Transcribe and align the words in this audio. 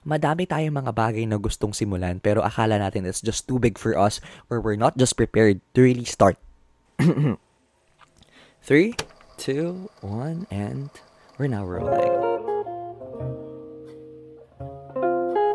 Madami 0.00 0.48
tayong 0.48 0.80
mga 0.80 0.96
bagay 0.96 1.28
na 1.28 1.36
gustong 1.36 1.76
simulan 1.76 2.24
pero 2.24 2.40
akala 2.40 2.80
natin 2.80 3.04
it's 3.04 3.20
just 3.20 3.44
too 3.44 3.60
big 3.60 3.76
for 3.76 3.92
us 4.00 4.16
or 4.48 4.56
we're 4.56 4.80
not 4.80 4.96
just 4.96 5.12
prepared 5.12 5.60
to 5.76 5.84
really 5.84 6.08
start. 6.08 6.40
Three, 8.64 8.96
two, 9.36 9.92
one, 10.00 10.48
and 10.48 10.88
we're 11.36 11.52
now 11.52 11.68
rolling. 11.68 12.16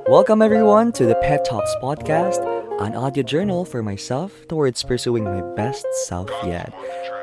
Welcome 0.06 0.46
everyone 0.46 0.94
to 1.02 1.10
the 1.10 1.18
Pet 1.26 1.42
Talks 1.42 1.74
podcast, 1.82 2.38
an 2.78 2.94
audio 2.94 3.26
journal 3.26 3.66
for 3.66 3.82
myself 3.82 4.46
towards 4.46 4.86
pursuing 4.86 5.26
my 5.26 5.42
best 5.58 5.90
self 6.06 6.30
yet. 6.46 6.70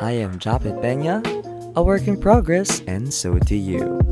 I 0.02 0.18
am 0.18 0.42
Japet 0.42 0.82
Pena, 0.82 1.22
a 1.78 1.82
work 1.86 2.10
in 2.10 2.18
progress, 2.18 2.82
and 2.90 3.14
so 3.14 3.38
do 3.38 3.54
you. 3.54 4.02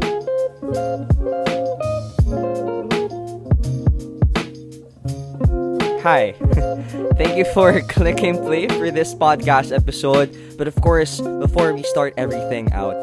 Hi. 6.01 6.33
Thank 7.21 7.37
you 7.37 7.45
for 7.53 7.77
clicking 7.93 8.41
play 8.41 8.73
for 8.73 8.89
this 8.89 9.13
podcast 9.13 9.69
episode. 9.69 10.33
But 10.57 10.65
of 10.65 10.73
course, 10.81 11.21
before 11.21 11.77
we 11.77 11.85
start 11.85 12.17
everything 12.17 12.73
out, 12.73 12.97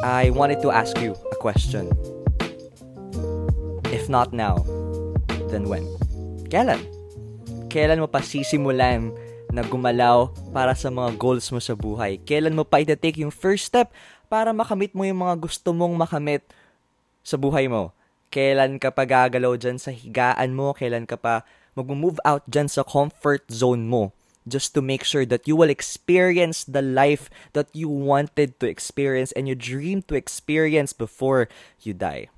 I 0.00 0.32
wanted 0.32 0.64
to 0.64 0.72
ask 0.72 0.96
you 0.96 1.12
a 1.12 1.36
question. 1.36 1.92
If 3.92 4.08
not 4.08 4.32
now, 4.32 4.64
then 5.52 5.68
when? 5.68 5.84
Kailan? 6.48 6.80
Kailan 7.68 8.00
mo 8.00 8.08
pa 8.08 8.24
sisimulan 8.24 9.12
na 9.52 9.60
gumalaw 9.68 10.32
para 10.48 10.72
sa 10.72 10.88
mga 10.88 11.20
goals 11.20 11.52
mo 11.52 11.60
sa 11.60 11.76
buhay? 11.76 12.16
Kailan 12.24 12.56
mo 12.56 12.64
pa 12.64 12.80
ita-take 12.80 13.20
yung 13.20 13.32
first 13.32 13.68
step 13.68 13.92
para 14.32 14.56
makamit 14.56 14.96
mo 14.96 15.04
yung 15.04 15.20
mga 15.20 15.36
gusto 15.36 15.76
mong 15.76 16.00
makamit 16.00 16.48
sa 17.20 17.36
buhay 17.36 17.68
mo? 17.68 17.92
Kailan 18.32 18.80
ka 18.80 18.88
pa 18.88 19.04
gagalaw 19.04 19.52
dyan 19.60 19.76
sa 19.76 19.92
higaan 19.92 20.56
mo? 20.56 20.72
Kailan 20.72 21.04
ka 21.04 21.20
pa 21.20 21.44
mag-move 21.78 22.18
out 22.26 22.42
dyan 22.50 22.66
sa 22.66 22.82
comfort 22.82 23.46
zone 23.46 23.86
mo? 23.86 24.10
Just 24.48 24.74
to 24.74 24.82
make 24.82 25.04
sure 25.04 25.28
that 25.28 25.46
you 25.46 25.54
will 25.54 25.70
experience 25.70 26.64
the 26.64 26.82
life 26.82 27.28
that 27.52 27.68
you 27.76 27.86
wanted 27.86 28.58
to 28.58 28.66
experience 28.66 29.30
and 29.36 29.46
you 29.46 29.54
dream 29.54 30.02
to 30.08 30.16
experience 30.16 30.96
before 30.96 31.46
you 31.84 31.92
die. 31.94 32.32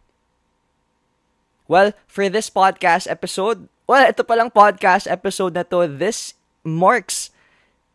Well, 1.70 1.94
for 2.10 2.26
this 2.28 2.50
podcast 2.50 3.06
episode, 3.06 3.70
well, 3.86 4.02
ito 4.02 4.26
palang 4.26 4.50
podcast 4.50 5.06
episode 5.06 5.54
na 5.54 5.62
to, 5.70 5.86
this 5.86 6.34
marks 6.66 7.30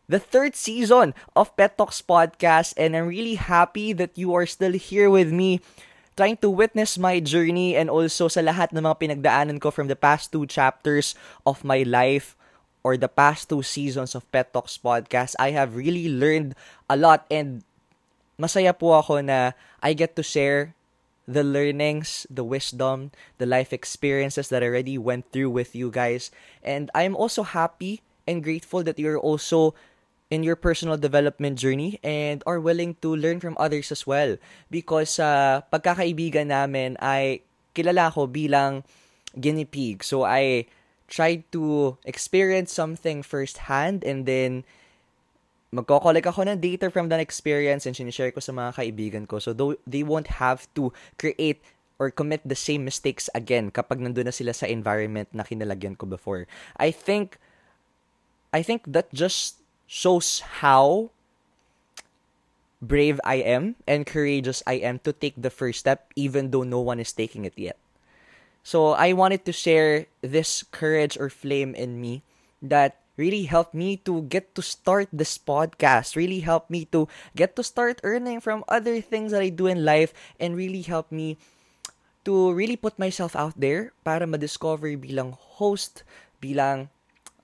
the 0.08 0.18
third 0.18 0.56
season 0.56 1.12
of 1.34 1.54
Pet 1.60 1.76
Talks 1.76 2.00
podcast 2.00 2.72
and 2.80 2.96
I'm 2.96 3.12
really 3.12 3.36
happy 3.36 3.92
that 3.92 4.16
you 4.16 4.34
are 4.34 4.46
still 4.46 4.72
here 4.72 5.10
with 5.10 5.28
me 5.28 5.60
trying 6.16 6.40
to 6.40 6.48
witness 6.48 6.96
my 6.96 7.20
journey 7.20 7.76
and 7.76 7.92
also 7.92 8.26
sa 8.26 8.40
lahat 8.40 8.72
ng 8.72 8.80
mga 8.80 8.96
pinagdaanan 8.96 9.60
ko 9.60 9.68
from 9.68 9.86
the 9.86 9.94
past 9.94 10.32
two 10.32 10.48
chapters 10.48 11.12
of 11.44 11.60
my 11.60 11.84
life 11.84 12.32
or 12.80 12.96
the 12.96 13.10
past 13.10 13.52
two 13.52 13.60
seasons 13.60 14.16
of 14.16 14.24
Pet 14.32 14.50
Talks 14.56 14.80
podcast. 14.80 15.36
I 15.36 15.52
have 15.52 15.76
really 15.76 16.08
learned 16.08 16.56
a 16.88 16.96
lot 16.96 17.28
and 17.28 17.60
masaya 18.40 18.72
po 18.72 18.96
ako 18.96 19.20
na 19.20 19.52
I 19.84 19.92
get 19.92 20.16
to 20.16 20.24
share 20.24 20.72
the 21.28 21.44
learnings, 21.44 22.24
the 22.30 22.46
wisdom, 22.46 23.12
the 23.36 23.46
life 23.46 23.74
experiences 23.74 24.48
that 24.48 24.62
I 24.62 24.70
already 24.72 24.96
went 24.96 25.28
through 25.34 25.50
with 25.50 25.74
you 25.74 25.90
guys. 25.90 26.30
And 26.62 26.88
I'm 26.94 27.12
also 27.12 27.42
happy 27.42 28.00
and 28.24 28.40
grateful 28.40 28.82
that 28.86 28.98
you're 28.98 29.18
also 29.18 29.74
in 30.30 30.42
your 30.42 30.56
personal 30.56 30.96
development 30.96 31.58
journey 31.58 32.00
and 32.02 32.42
are 32.46 32.58
willing 32.58 32.98
to 32.98 33.14
learn 33.14 33.38
from 33.38 33.54
others 33.58 33.92
as 33.92 34.06
well. 34.06 34.36
Because 34.70 35.22
sa 35.22 35.26
uh, 35.26 35.52
pagkakaibigan 35.70 36.50
namin 36.50 36.98
ay 36.98 37.46
kilala 37.74 38.10
ko 38.10 38.26
bilang 38.26 38.82
guinea 39.38 39.68
pig. 39.68 40.02
So 40.02 40.26
I 40.26 40.66
tried 41.06 41.46
to 41.54 41.94
experience 42.02 42.74
something 42.74 43.22
firsthand 43.22 44.02
and 44.02 44.26
then 44.26 44.66
magko-collect 45.70 46.26
ako 46.26 46.46
ng 46.46 46.58
data 46.58 46.90
from 46.90 47.06
that 47.10 47.22
experience 47.22 47.86
and 47.86 47.94
sinishare 47.94 48.34
ko 48.34 48.42
sa 48.42 48.50
mga 48.50 48.74
kaibigan 48.74 49.24
ko. 49.30 49.38
So 49.38 49.54
they 49.86 50.02
won't 50.02 50.42
have 50.42 50.66
to 50.74 50.90
create 51.20 51.62
or 51.96 52.10
commit 52.10 52.42
the 52.44 52.58
same 52.58 52.84
mistakes 52.84 53.30
again 53.32 53.70
kapag 53.70 54.02
nandun 54.02 54.28
na 54.28 54.34
sila 54.34 54.52
sa 54.52 54.66
environment 54.66 55.30
na 55.30 55.46
kinalagyan 55.46 55.94
ko 55.94 56.04
before. 56.04 56.50
I 56.76 56.90
think 56.90 57.38
I 58.50 58.64
think 58.64 58.88
that 58.90 59.12
just 59.12 59.62
shows 59.86 60.40
how 60.60 61.10
brave 62.82 63.20
I 63.24 63.36
am 63.36 63.74
and 63.86 64.06
courageous 64.06 64.62
I 64.66 64.74
am 64.84 64.98
to 65.00 65.12
take 65.12 65.34
the 65.38 65.50
first 65.50 65.80
step 65.80 66.12
even 66.14 66.50
though 66.50 66.62
no 66.62 66.80
one 66.80 67.00
is 67.00 67.12
taking 67.12 67.44
it 67.44 67.54
yet. 67.56 67.78
So 68.66 68.98
I 68.98 69.12
wanted 69.12 69.46
to 69.46 69.52
share 69.52 70.06
this 70.22 70.64
courage 70.74 71.16
or 71.16 71.30
flame 71.30 71.74
in 71.74 72.00
me 72.00 72.22
that 72.60 72.98
really 73.16 73.44
helped 73.48 73.72
me 73.72 73.96
to 74.04 74.22
get 74.28 74.54
to 74.54 74.62
start 74.62 75.08
this 75.12 75.38
podcast, 75.38 76.16
really 76.16 76.40
helped 76.40 76.68
me 76.68 76.84
to 76.92 77.08
get 77.34 77.56
to 77.56 77.64
start 77.64 78.00
earning 78.04 78.40
from 78.40 78.64
other 78.68 79.00
things 79.00 79.32
that 79.32 79.40
I 79.40 79.48
do 79.48 79.66
in 79.66 79.84
life, 79.84 80.12
and 80.38 80.56
really 80.56 80.82
helped 80.82 81.12
me 81.12 81.38
to 82.24 82.52
really 82.52 82.76
put 82.76 82.98
myself 82.98 83.34
out 83.34 83.54
there 83.56 83.92
para 84.04 84.26
ma-discover 84.26 84.98
bilang 84.98 85.32
host, 85.56 86.02
bilang, 86.42 86.90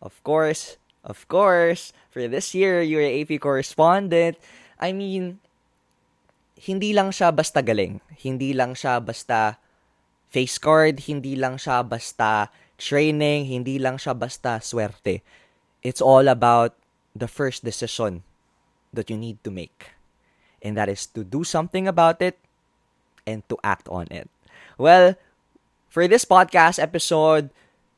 of 0.02 0.19
course, 0.25 0.76
of 1.04 1.26
course, 1.28 1.92
for 2.10 2.26
this 2.26 2.54
year, 2.54 2.82
you're 2.82 3.02
an 3.04 3.14
AP 3.22 3.38
correspondent. 3.42 4.38
I 4.78 4.90
mean, 4.94 5.38
hindi 6.58 6.94
lang 6.94 7.10
siya 7.10 7.34
basta 7.34 7.62
galing. 7.62 8.02
Hindi 8.18 8.54
lang 8.54 8.74
siya 8.74 9.02
basta 9.02 9.58
face 10.32 10.56
card, 10.58 11.04
hindi 11.04 11.36
lang 11.36 11.58
siya 11.58 11.82
basta 11.84 12.48
training, 12.78 13.46
hindi 13.46 13.78
lang 13.78 13.98
siya 13.98 14.16
basta 14.16 14.58
swerte 14.62 15.22
it's 15.82 16.00
all 16.00 16.30
about 16.30 16.78
the 17.14 17.28
first 17.28 17.66
decision 17.66 18.22
that 18.94 19.10
you 19.10 19.19
need 19.19 19.42
to 19.44 19.50
make. 19.50 19.90
And 20.62 20.78
that 20.78 20.88
is 20.88 21.06
to 21.19 21.26
do 21.26 21.44
something 21.44 21.86
about 21.86 22.22
it 22.22 22.38
and 23.26 23.42
to 23.50 23.58
act 23.62 23.90
on 23.90 24.06
it. 24.10 24.30
Well, 24.78 25.19
for 25.90 26.06
this 26.06 26.24
podcast 26.24 26.78
episode, 26.78 27.50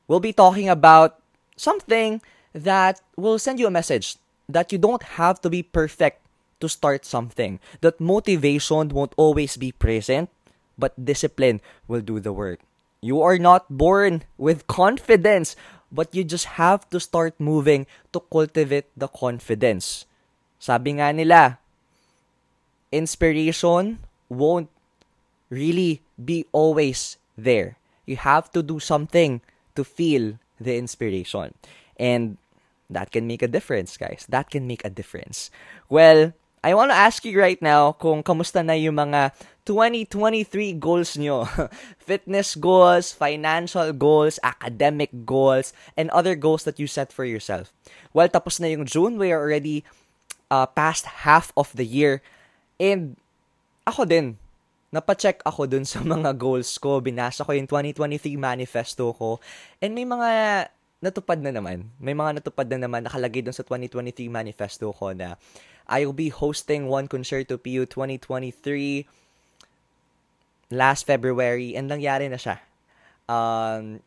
we'll 0.09 0.25
be 0.25 0.33
talking 0.33 0.69
about 0.69 1.21
something 1.57 2.25
that 2.55 3.03
will 3.17 3.39
send 3.39 3.59
you 3.59 3.67
a 3.67 3.75
message 3.75 4.17
that 4.49 4.73
you 4.73 4.79
don't 4.79 5.19
have 5.19 5.41
to 5.43 5.51
be 5.51 5.63
perfect 5.63 6.23
to 6.61 6.69
start 6.69 7.05
something. 7.05 7.59
That 7.83 8.01
motivation 8.01 8.89
won't 8.89 9.13
always 9.17 9.57
be 9.57 9.73
present, 9.73 10.31
but 10.79 10.95
discipline 10.97 11.61
will 11.89 12.01
do 12.01 12.21
the 12.21 12.33
work. 12.33 12.61
You 13.03 13.21
are 13.21 13.37
not 13.37 13.69
born 13.69 14.25
with 14.39 14.67
confidence, 14.67 15.57
but 15.93 16.15
you 16.15 16.25
just 16.25 16.57
have 16.57 16.89
to 16.91 16.99
start 17.01 17.35
moving 17.39 17.87
to 18.13 18.21
cultivate 18.21 18.89
the 18.97 19.09
confidence. 19.09 20.07
Sabi 20.59 20.97
nga 20.97 21.13
nila, 21.13 21.59
inspiration 22.91 24.01
won't 24.31 24.71
really 25.51 26.01
be 26.17 26.47
always 26.53 27.19
there. 27.37 27.77
You 28.07 28.17
have 28.17 28.49
to 28.53 28.63
do 28.63 28.81
something 28.81 29.43
to 29.77 29.85
feel 29.85 30.39
the 30.61 30.77
inspiration. 30.77 31.53
And 31.99 32.39
that 32.95 33.11
can 33.11 33.27
make 33.27 33.43
a 33.43 33.51
difference, 33.51 33.99
guys. 33.99 34.27
That 34.31 34.49
can 34.49 34.67
make 34.67 34.87
a 34.87 34.91
difference. 34.91 35.51
Well, 35.91 36.33
I 36.65 36.73
want 36.73 36.91
to 36.91 36.97
ask 36.97 37.29
you 37.29 37.37
right 37.37 37.61
now 37.61 37.93
kung 37.93 38.25
kamusta 38.25 38.65
na 38.65 38.73
yung 38.73 38.97
mga 38.97 39.37
2023 39.69 40.81
goals 40.81 41.13
nyo. 41.21 41.45
Fitness 42.09 42.57
goals, 42.57 43.13
financial 43.13 43.93
goals, 43.93 44.41
academic 44.41 45.13
goals, 45.29 45.77
and 45.93 46.09
other 46.17 46.33
goals 46.33 46.65
that 46.65 46.81
you 46.81 46.89
set 46.89 47.13
for 47.13 47.29
yourself. 47.29 47.69
Well, 48.17 48.33
tapos 48.33 48.65
na 48.65 48.73
yung 48.73 48.89
June. 48.89 49.21
We 49.21 49.29
are 49.29 49.45
already 49.45 49.85
uh, 50.49 50.65
past 50.65 51.27
half 51.29 51.53
of 51.53 51.69
the 51.77 51.85
year. 51.85 52.25
And 52.81 53.21
ako 53.85 54.09
din, 54.09 54.41
napacheck 54.89 55.45
ako 55.45 55.69
dun 55.69 55.85
sa 55.91 56.01
mga 56.01 56.33
goals 56.41 56.73
ko. 56.81 57.05
Binasa 57.05 57.45
ko 57.45 57.53
yung 57.53 57.69
2023 57.69 58.41
manifesto 58.41 59.13
ko. 59.13 59.37
And 59.85 59.93
may 59.93 60.09
mga 60.09 60.31
natupad 61.05 61.37
na 61.37 61.53
naman. 61.53 61.93
May 62.01 62.17
mga 62.17 62.41
natupad 62.41 62.65
na 62.73 62.89
naman 62.89 63.05
nakalagay 63.05 63.45
dun 63.45 63.53
sa 63.53 63.61
2023 63.61 64.33
manifesto 64.33 64.89
ko 64.97 65.13
na 65.13 65.37
I 65.85 66.09
will 66.09 66.17
be 66.17 66.33
hosting 66.33 66.89
One 66.89 67.05
Concerto 67.05 67.61
PU 67.61 67.85
2023 67.85 69.05
last 70.73 71.05
February 71.05 71.77
and 71.77 71.93
nangyari 71.93 72.33
na 72.33 72.41
siya. 72.41 72.65
Um, 73.29 74.01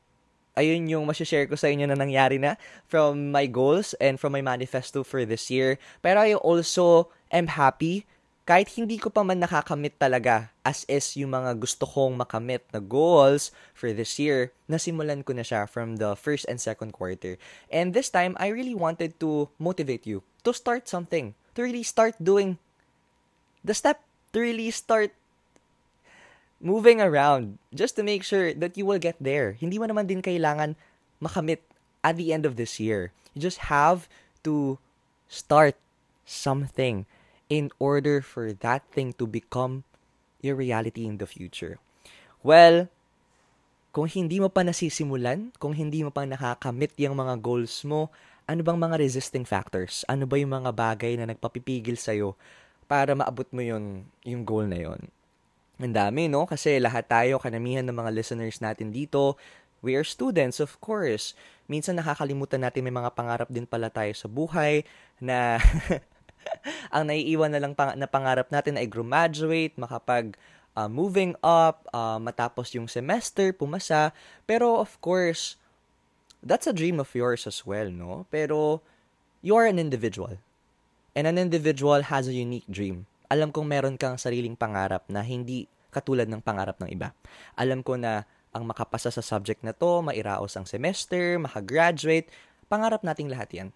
ayun 0.58 0.90
yung 0.90 1.06
masashare 1.06 1.46
ko 1.46 1.54
sa 1.54 1.70
inyo 1.70 1.86
na 1.86 1.94
nangyari 1.94 2.42
na 2.42 2.58
from 2.90 3.30
my 3.30 3.46
goals 3.46 3.94
and 4.02 4.18
from 4.18 4.34
my 4.34 4.42
manifesto 4.42 5.06
for 5.06 5.22
this 5.22 5.54
year. 5.54 5.78
Pero 6.02 6.26
I 6.26 6.34
also 6.34 7.14
am 7.30 7.54
happy 7.54 8.10
kahit 8.48 8.72
hindi 8.80 8.96
ko 8.96 9.12
pa 9.12 9.28
man 9.28 9.44
nakakamit 9.44 10.00
talaga 10.00 10.48
as 10.64 10.88
is 10.88 11.20
yung 11.20 11.36
mga 11.36 11.60
gusto 11.60 11.84
kong 11.84 12.16
makamit 12.16 12.64
na 12.72 12.80
goals 12.80 13.52
for 13.76 13.92
this 13.92 14.16
year, 14.16 14.56
nasimulan 14.72 15.20
ko 15.20 15.36
na 15.36 15.44
siya 15.44 15.68
from 15.68 16.00
the 16.00 16.16
first 16.16 16.48
and 16.48 16.56
second 16.64 16.96
quarter. 16.96 17.36
And 17.68 17.92
this 17.92 18.08
time, 18.08 18.40
I 18.40 18.56
really 18.56 18.72
wanted 18.72 19.20
to 19.20 19.52
motivate 19.60 20.08
you 20.08 20.24
to 20.48 20.56
start 20.56 20.88
something, 20.88 21.36
to 21.56 21.60
really 21.60 21.84
start 21.84 22.16
doing 22.24 22.56
the 23.68 23.76
step, 23.76 24.00
to 24.32 24.40
really 24.40 24.72
start 24.72 25.12
moving 26.64 27.04
around 27.04 27.60
just 27.76 28.00
to 28.00 28.02
make 28.02 28.24
sure 28.24 28.56
that 28.56 28.80
you 28.80 28.88
will 28.88 29.04
get 29.04 29.20
there. 29.20 29.60
Hindi 29.60 29.76
mo 29.76 29.92
naman 29.92 30.08
din 30.08 30.24
kailangan 30.24 30.80
makamit 31.20 31.68
at 32.00 32.16
the 32.16 32.32
end 32.32 32.48
of 32.48 32.56
this 32.56 32.80
year. 32.80 33.12
You 33.36 33.44
just 33.44 33.68
have 33.68 34.08
to 34.48 34.80
start 35.28 35.76
something 36.24 37.04
in 37.48 37.72
order 37.80 38.20
for 38.20 38.52
that 38.52 38.84
thing 38.92 39.16
to 39.16 39.26
become 39.28 39.88
your 40.44 40.56
reality 40.56 41.08
in 41.08 41.18
the 41.18 41.28
future. 41.28 41.80
Well, 42.44 42.92
kung 43.96 44.08
hindi 44.12 44.38
mo 44.38 44.52
pa 44.52 44.62
nasisimulan, 44.62 45.56
kung 45.58 45.74
hindi 45.74 46.06
mo 46.06 46.14
pa 46.14 46.28
nakakamit 46.28 46.94
yung 47.02 47.18
mga 47.18 47.42
goals 47.42 47.82
mo, 47.82 48.14
ano 48.48 48.62
bang 48.64 48.80
mga 48.80 48.96
resisting 49.02 49.44
factors? 49.44 50.08
Ano 50.08 50.30
ba 50.30 50.40
yung 50.40 50.54
mga 50.54 50.72
bagay 50.72 51.20
na 51.20 51.28
nagpapipigil 51.28 52.00
sa'yo 52.00 52.38
para 52.88 53.12
maabot 53.18 53.48
mo 53.52 53.60
yung, 53.60 54.08
yung 54.24 54.48
goal 54.48 54.70
na 54.70 54.80
yon? 54.80 55.02
Ang 55.78 55.94
dami, 55.94 56.32
no? 56.32 56.48
Kasi 56.48 56.80
lahat 56.80 57.10
tayo, 57.10 57.38
kanamihan 57.42 57.84
ng 57.84 57.94
mga 57.94 58.12
listeners 58.14 58.62
natin 58.64 58.90
dito, 58.94 59.36
we 59.84 59.94
are 59.94 60.06
students, 60.06 60.58
of 60.58 60.80
course. 60.82 61.36
Minsan 61.70 62.00
nakakalimutan 62.00 62.64
natin 62.64 62.88
may 62.88 62.96
mga 62.96 63.14
pangarap 63.14 63.50
din 63.52 63.68
pala 63.68 63.92
tayo 63.92 64.10
sa 64.16 64.26
buhay 64.32 64.88
na 65.20 65.60
ang 66.96 67.10
naiiwan 67.12 67.52
na 67.52 67.62
lang 67.62 67.74
pang, 67.74 67.96
na 67.96 68.08
pangarap 68.10 68.50
natin 68.50 68.80
ay 68.80 68.88
graduate, 68.88 69.76
makapag 69.76 70.36
uh, 70.76 70.90
moving 70.90 71.36
up, 71.44 71.88
uh, 71.92 72.18
matapos 72.18 72.74
yung 72.76 72.88
semester, 72.88 73.52
pumasa. 73.52 74.16
Pero 74.50 74.80
of 74.80 74.96
course, 75.04 75.60
that's 76.42 76.68
a 76.68 76.76
dream 76.76 77.00
of 77.00 77.12
yours 77.12 77.46
as 77.46 77.66
well, 77.68 77.92
no? 77.92 78.26
Pero 78.32 78.82
you 79.42 79.56
are 79.56 79.68
an 79.68 79.80
individual. 79.80 80.40
And 81.18 81.26
an 81.26 81.42
individual 81.42 82.14
has 82.14 82.30
a 82.30 82.34
unique 82.34 82.70
dream 82.70 83.10
alam 83.28 83.52
kong 83.52 83.68
meron 83.68 83.96
kang 84.00 84.16
sariling 84.16 84.56
pangarap 84.56 85.04
na 85.12 85.20
hindi 85.20 85.68
katulad 85.92 86.28
ng 86.28 86.40
pangarap 86.44 86.80
ng 86.80 86.90
iba. 86.92 87.12
Alam 87.60 87.84
ko 87.84 88.00
na 88.00 88.24
ang 88.56 88.64
makapasa 88.64 89.12
sa 89.12 89.24
subject 89.24 89.62
na 89.62 89.76
to, 89.76 90.00
mairaos 90.00 90.56
ang 90.56 90.64
semester, 90.64 91.36
makagraduate, 91.38 92.32
pangarap 92.72 93.04
nating 93.04 93.28
lahat 93.28 93.50
yan. 93.52 93.70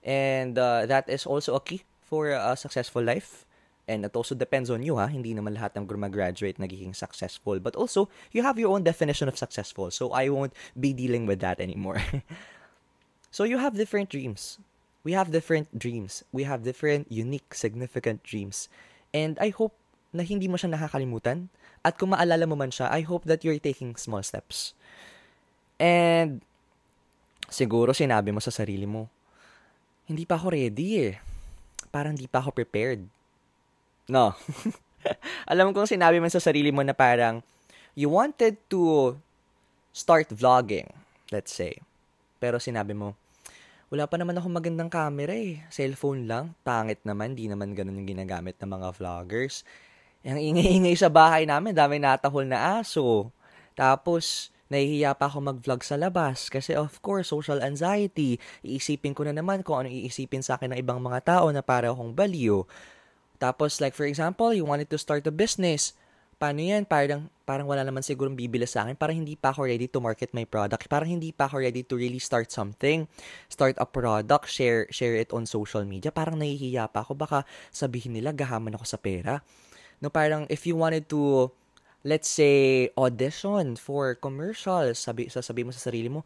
And 0.00 0.56
uh, 0.56 0.88
that 0.88 1.06
is 1.12 1.28
also 1.28 1.54
a 1.54 1.62
key 1.62 1.84
for 2.08 2.32
a 2.32 2.56
successful 2.56 3.04
life. 3.04 3.44
And 3.88 4.04
it 4.04 4.16
also 4.16 4.36
depends 4.36 4.68
on 4.68 4.84
you, 4.84 4.96
ha? 4.96 5.08
Hindi 5.08 5.32
naman 5.32 5.56
lahat 5.56 5.76
ng 5.76 5.88
graduate 5.88 6.60
nagiging 6.60 6.96
successful. 6.96 7.60
But 7.60 7.76
also, 7.76 8.08
you 8.32 8.44
have 8.44 8.56
your 8.60 8.72
own 8.72 8.84
definition 8.84 9.28
of 9.28 9.36
successful. 9.36 9.92
So, 9.92 10.12
I 10.12 10.28
won't 10.28 10.52
be 10.76 10.92
dealing 10.92 11.24
with 11.24 11.40
that 11.40 11.60
anymore. 11.60 12.00
so, 13.30 13.44
you 13.44 13.56
have 13.56 13.76
different 13.76 14.12
dreams. 14.12 14.60
we 15.08 15.16
have 15.16 15.32
different 15.32 15.72
dreams. 15.72 16.20
We 16.36 16.44
have 16.44 16.68
different, 16.68 17.08
unique, 17.08 17.56
significant 17.56 18.20
dreams. 18.20 18.68
And 19.14 19.38
I 19.40 19.48
hope 19.48 19.72
na 20.12 20.20
hindi 20.20 20.52
mo 20.52 20.60
siya 20.60 20.68
nakakalimutan. 20.68 21.48
At 21.80 21.96
kung 21.96 22.12
maalala 22.12 22.44
mo 22.44 22.60
man 22.60 22.68
siya, 22.68 22.92
I 22.92 23.08
hope 23.08 23.24
that 23.24 23.40
you're 23.40 23.56
taking 23.56 23.96
small 23.96 24.20
steps. 24.20 24.76
And 25.80 26.44
siguro 27.48 27.96
sinabi 27.96 28.36
mo 28.36 28.44
sa 28.44 28.52
sarili 28.52 28.84
mo, 28.84 29.08
hindi 30.04 30.28
pa 30.28 30.36
ako 30.36 30.52
ready 30.52 30.88
eh. 31.08 31.16
Parang 31.88 32.14
hindi 32.14 32.28
pa 32.30 32.40
ako 32.44 32.52
prepared. 32.52 33.04
No. 34.08 34.32
Alam 35.50 35.72
kong 35.72 35.88
sinabi 35.88 36.18
mo 36.18 36.28
sa 36.28 36.40
sarili 36.40 36.72
mo 36.72 36.80
na 36.84 36.96
parang 36.96 37.40
you 37.98 38.12
wanted 38.12 38.56
to 38.70 39.14
start 39.92 40.30
vlogging, 40.30 40.88
let's 41.34 41.50
say. 41.50 41.80
Pero 42.38 42.62
sinabi 42.62 42.94
mo, 42.94 43.18
wala 43.88 44.04
pa 44.04 44.20
naman 44.20 44.36
ako 44.36 44.46
magandang 44.52 44.92
camera 44.92 45.32
eh. 45.32 45.64
Cellphone 45.72 46.28
lang. 46.28 46.52
Pangit 46.60 47.00
naman. 47.08 47.32
Di 47.32 47.48
naman 47.48 47.72
ganun 47.72 47.98
yung 47.98 48.08
ginagamit 48.08 48.60
ng 48.60 48.68
mga 48.68 48.88
vloggers. 49.00 49.64
Ang 50.22 50.38
ingay-ingay 50.38 50.92
sa 50.92 51.08
bahay 51.08 51.48
namin. 51.48 51.72
Dami 51.72 51.96
natahol 51.96 52.44
na 52.44 52.84
aso. 52.84 53.32
Tapos, 53.72 54.52
nahihiya 54.68 55.16
pa 55.16 55.28
ako 55.28 55.52
mag-vlog 55.52 55.80
sa 55.84 56.00
labas. 56.00 56.48
Kasi 56.48 56.76
of 56.76 57.00
course, 57.04 57.32
social 57.32 57.60
anxiety. 57.60 58.40
Iisipin 58.64 59.12
ko 59.12 59.24
na 59.28 59.36
naman 59.36 59.60
kung 59.60 59.84
ano 59.84 59.88
iisipin 59.88 60.40
sa 60.40 60.56
akin 60.56 60.72
ng 60.76 60.80
ibang 60.80 61.00
mga 61.00 61.20
tao 61.24 61.46
na 61.52 61.60
para 61.60 61.92
akong 61.92 62.16
baliw. 62.16 62.64
Tapos, 63.36 63.78
like 63.78 63.94
for 63.94 64.04
example, 64.04 64.50
you 64.50 64.66
wanted 64.66 64.90
to 64.90 64.98
start 64.98 65.26
a 65.28 65.34
business 65.34 65.94
paano 66.38 66.62
yan? 66.62 66.86
Parang, 66.86 67.26
parang 67.42 67.66
wala 67.66 67.82
naman 67.82 68.00
sigurong 68.00 68.38
bibili 68.38 68.64
sa 68.64 68.86
akin. 68.86 68.94
Parang 68.94 69.18
hindi 69.18 69.34
pa 69.34 69.50
ako 69.50 69.66
ready 69.66 69.90
to 69.90 69.98
market 69.98 70.30
my 70.32 70.46
product. 70.46 70.86
Parang 70.86 71.10
hindi 71.10 71.34
pa 71.34 71.50
ako 71.50 71.60
ready 71.60 71.82
to 71.82 71.98
really 71.98 72.22
start 72.22 72.48
something. 72.54 73.10
Start 73.50 73.74
a 73.82 73.84
product, 73.84 74.46
share, 74.46 74.86
share 74.94 75.18
it 75.18 75.34
on 75.34 75.44
social 75.44 75.82
media. 75.82 76.14
Parang 76.14 76.38
nahihiya 76.38 76.88
pa 76.88 77.02
ako. 77.02 77.18
Baka 77.18 77.42
sabihin 77.74 78.14
nila, 78.14 78.30
gahaman 78.30 78.78
ako 78.78 78.86
sa 78.86 78.96
pera. 78.96 79.42
No, 79.98 80.08
parang 80.14 80.46
if 80.46 80.62
you 80.62 80.78
wanted 80.78 81.10
to, 81.10 81.50
let's 82.08 82.32
say, 82.32 82.88
audition 82.96 83.76
for 83.76 84.16
commercials, 84.16 85.04
sabi, 85.04 85.28
sasabi 85.28 85.68
mo 85.68 85.76
sa 85.76 85.92
sarili 85.92 86.08
mo, 86.08 86.24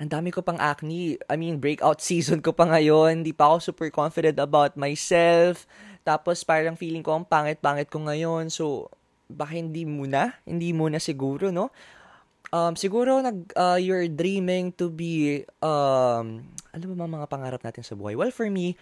ang 0.00 0.08
dami 0.08 0.32
ko 0.32 0.40
pang 0.40 0.56
acne. 0.56 1.20
I 1.28 1.36
mean, 1.36 1.60
breakout 1.60 2.00
season 2.08 2.40
ko 2.40 2.56
pa 2.56 2.64
ngayon. 2.64 3.20
Hindi 3.20 3.36
pa 3.36 3.52
ako 3.52 3.76
super 3.76 3.88
confident 3.92 4.40
about 4.40 4.74
myself. 4.80 5.68
Tapos 6.02 6.40
parang 6.42 6.74
feeling 6.74 7.04
ko 7.04 7.12
ang 7.12 7.28
pangit-pangit 7.28 7.92
ko 7.92 8.00
ngayon. 8.08 8.48
So, 8.48 8.88
baka 9.28 9.60
hindi 9.60 9.84
muna, 9.84 10.34
hindi 10.48 10.72
muna 10.72 10.96
siguro, 10.96 11.52
no? 11.52 11.68
Um, 12.52 12.76
siguro 12.76 13.16
nag 13.24 13.48
uh, 13.56 13.80
you're 13.80 14.12
dreaming 14.12 14.76
to 14.76 14.92
be 14.92 15.40
um 15.64 16.44
ano 16.68 16.84
ba 16.92 17.08
mga 17.08 17.30
pangarap 17.32 17.64
natin 17.64 17.80
sa 17.80 17.96
buhay? 17.96 18.12
Well, 18.12 18.28
for 18.28 18.44
me, 18.52 18.76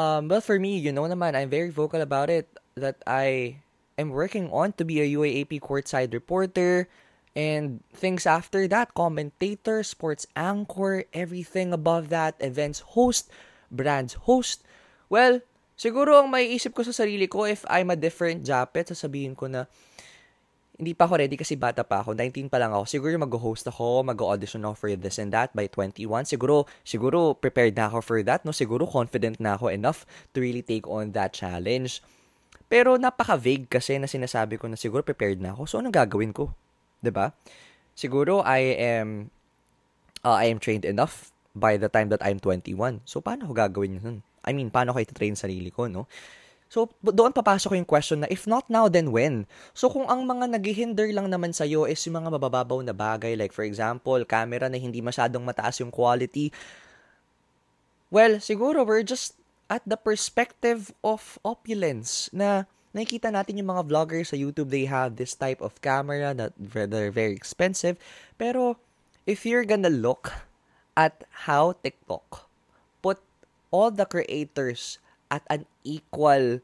um 0.00 0.32
well 0.32 0.40
for 0.40 0.56
me, 0.56 0.80
you 0.80 0.96
know 0.96 1.04
naman, 1.04 1.36
I'm 1.36 1.52
very 1.52 1.68
vocal 1.68 2.00
about 2.00 2.32
it 2.32 2.48
that 2.80 2.96
I 3.04 3.60
am 3.98 4.10
working 4.10 4.52
on 4.52 4.72
to 4.76 4.84
be 4.84 5.00
a 5.00 5.08
UAAP 5.08 5.60
courtside 5.60 6.12
reporter 6.12 6.88
and 7.36 7.84
things 7.92 8.24
after 8.24 8.68
that, 8.68 8.94
commentator, 8.94 9.82
sports 9.82 10.26
anchor, 10.36 11.04
everything 11.12 11.72
above 11.72 12.08
that, 12.08 12.36
events 12.40 12.96
host, 12.96 13.28
brands 13.70 14.14
host. 14.24 14.64
Well, 15.08 15.40
Siguro 15.76 16.16
ang 16.16 16.32
may 16.32 16.56
isip 16.56 16.72
ko 16.72 16.80
sa 16.80 16.96
sarili 16.96 17.28
ko, 17.28 17.44
if 17.44 17.60
I'm 17.68 17.92
a 17.92 18.00
different 18.00 18.48
Japet, 18.48 18.88
sasabihin 18.88 19.36
ko 19.36 19.44
na, 19.44 19.68
hindi 20.80 20.96
pa 20.96 21.04
ako 21.04 21.20
ready 21.20 21.36
kasi 21.36 21.52
bata 21.52 21.84
pa 21.84 22.00
ako. 22.00 22.16
19 22.16 22.48
pa 22.48 22.56
lang 22.56 22.72
ako. 22.72 22.88
Siguro 22.88 23.12
mag-host 23.20 23.68
ako, 23.68 24.00
mag-audition 24.04 24.64
ako 24.64 24.74
for 24.76 24.88
this 24.96 25.20
and 25.20 25.36
that 25.36 25.52
by 25.52 25.68
21. 25.68 26.24
Siguro, 26.24 26.64
siguro 26.80 27.36
prepared 27.36 27.76
na 27.76 27.92
ako 27.92 28.00
for 28.00 28.20
that. 28.24 28.44
No? 28.44 28.56
Siguro 28.56 28.88
confident 28.88 29.36
na 29.36 29.56
ako 29.56 29.68
enough 29.68 30.08
to 30.32 30.40
really 30.40 30.64
take 30.64 30.88
on 30.88 31.12
that 31.12 31.36
challenge. 31.36 32.00
Pero 32.66 32.98
napaka-vague 32.98 33.70
kasi 33.70 33.98
na 34.02 34.10
sinasabi 34.10 34.58
ko 34.58 34.66
na 34.66 34.74
siguro 34.74 35.06
prepared 35.06 35.38
na 35.38 35.54
ako. 35.54 35.62
So, 35.70 35.78
anong 35.78 35.94
gagawin 35.94 36.34
ko? 36.34 36.50
ba? 36.50 37.02
Diba? 37.02 37.26
Siguro, 37.94 38.42
I 38.42 38.74
am, 38.76 39.30
uh, 40.26 40.36
I 40.36 40.50
am 40.50 40.58
trained 40.58 40.84
enough 40.84 41.30
by 41.54 41.78
the 41.78 41.86
time 41.86 42.10
that 42.10 42.20
I'm 42.20 42.42
21. 42.42 43.06
So, 43.06 43.22
paano 43.22 43.46
ko 43.48 43.52
gagawin 43.54 44.02
yun? 44.02 44.16
I 44.42 44.50
mean, 44.52 44.74
paano 44.74 44.92
ko 44.92 44.98
ito-train 44.98 45.38
sarili 45.38 45.70
ko, 45.70 45.86
no? 45.86 46.10
So, 46.66 46.90
doon 46.98 47.30
papasok 47.30 47.78
yung 47.78 47.86
question 47.86 48.26
na, 48.26 48.28
if 48.28 48.50
not 48.50 48.66
now, 48.66 48.90
then 48.90 49.14
when? 49.14 49.46
So, 49.70 49.86
kung 49.86 50.10
ang 50.10 50.26
mga 50.26 50.50
naghihinder 50.58 51.06
lang 51.14 51.30
naman 51.30 51.54
sa'yo 51.54 51.86
is 51.86 52.02
yung 52.10 52.18
mga 52.18 52.34
mabababaw 52.34 52.82
na 52.82 52.90
bagay, 52.90 53.38
like 53.38 53.54
for 53.54 53.62
example, 53.62 54.18
camera 54.26 54.66
na 54.66 54.74
hindi 54.74 54.98
masyadong 54.98 55.46
mataas 55.46 55.78
yung 55.78 55.94
quality, 55.94 56.50
well, 58.10 58.42
siguro 58.42 58.82
we're 58.82 59.06
just 59.06 59.38
at 59.66 59.82
the 59.86 59.98
perspective 59.98 60.94
of 61.02 61.38
opulence 61.42 62.30
na 62.30 62.64
nakikita 62.94 63.28
natin 63.34 63.58
yung 63.58 63.74
mga 63.74 63.86
vloggers 63.86 64.30
sa 64.32 64.38
YouTube, 64.38 64.70
they 64.70 64.86
have 64.86 65.18
this 65.18 65.34
type 65.34 65.60
of 65.60 65.76
camera 65.82 66.32
that 66.32 66.54
they're 66.56 67.12
very 67.12 67.34
expensive. 67.34 67.98
Pero, 68.38 68.78
if 69.26 69.44
you're 69.44 69.66
gonna 69.66 69.92
look 69.92 70.32
at 70.96 71.26
how 71.46 71.76
TikTok 71.84 72.46
all 73.70 73.90
the 73.90 74.06
creators 74.06 74.96
at 75.30 75.42
an 75.50 75.66
equal 75.82 76.62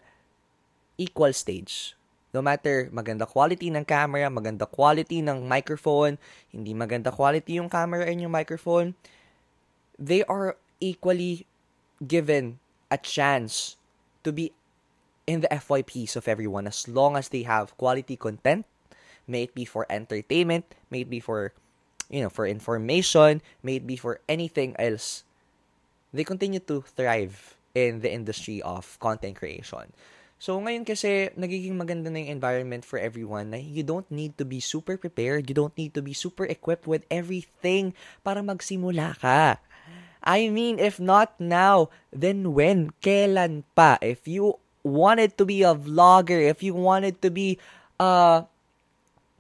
equal 0.97 1.33
stage. 1.37 1.93
No 2.33 2.41
matter 2.41 2.89
maganda 2.89 3.29
quality 3.29 3.69
ng 3.69 3.85
camera, 3.85 4.33
maganda 4.33 4.65
quality 4.65 5.21
ng 5.21 5.45
microphone, 5.45 6.17
hindi 6.49 6.73
maganda 6.73 7.13
quality 7.13 7.61
yung 7.61 7.69
camera 7.69 8.09
and 8.09 8.25
yung 8.25 8.33
microphone, 8.33 8.97
they 10.01 10.25
are 10.25 10.57
equally 10.81 11.45
given 12.01 12.57
a 12.93 13.01
chance 13.01 13.81
to 14.23 14.31
be 14.31 14.53
in 15.25 15.41
the 15.41 15.49
FYPs 15.49 16.15
of 16.15 16.29
everyone 16.29 16.69
as 16.69 16.85
long 16.85 17.17
as 17.17 17.33
they 17.33 17.49
have 17.49 17.73
quality 17.81 18.21
content, 18.21 18.69
may 19.25 19.49
it 19.49 19.55
be 19.57 19.65
for 19.65 19.89
entertainment, 19.89 20.69
may 20.93 21.03
it 21.03 21.11
be 21.11 21.21
for 21.21 21.57
you 22.13 22.21
know, 22.21 22.29
for 22.29 22.45
information, 22.45 23.41
may 23.65 23.81
it 23.81 23.87
be 23.89 23.97
for 23.97 24.21
anything 24.29 24.77
else 24.79 25.25
they 26.13 26.25
continue 26.25 26.61
to 26.61 26.85
thrive 26.85 27.57
in 27.75 28.05
the 28.05 28.13
industry 28.13 28.61
of 28.63 29.01
content 29.01 29.37
creation. 29.37 29.89
So, 30.37 30.59
ngayon 30.61 30.85
kasi, 30.85 31.33
nagiging 31.39 31.79
maganda 31.79 32.13
na 32.13 32.21
yung 32.21 32.43
environment 32.43 32.85
for 32.85 32.99
everyone 32.99 33.55
na 33.55 33.63
you 33.63 33.87
don't 33.87 34.11
need 34.11 34.37
to 34.37 34.45
be 34.45 34.61
super 34.61 34.99
prepared, 34.99 35.49
you 35.49 35.57
don't 35.57 35.73
need 35.79 35.95
to 35.95 36.03
be 36.03 36.13
super 36.13 36.45
equipped 36.45 36.85
with 36.85 37.07
everything 37.09 37.95
para 38.21 38.43
magsimula 38.43 39.17
ka. 39.23 39.63
I 40.23 40.49
mean, 40.49 40.79
if 40.79 40.99
not 40.99 41.35
now, 41.39 41.91
then 42.15 42.55
when? 42.55 42.95
Kailan 43.03 43.67
pa? 43.75 43.99
If 44.01 44.27
you 44.27 44.59
wanted 44.83 45.39
to 45.39 45.45
be 45.45 45.63
a 45.63 45.75
vlogger, 45.75 46.39
if 46.39 46.63
you 46.63 46.75
wanted 46.75 47.23
to 47.23 47.31
be, 47.31 47.59
uh, 47.99 48.43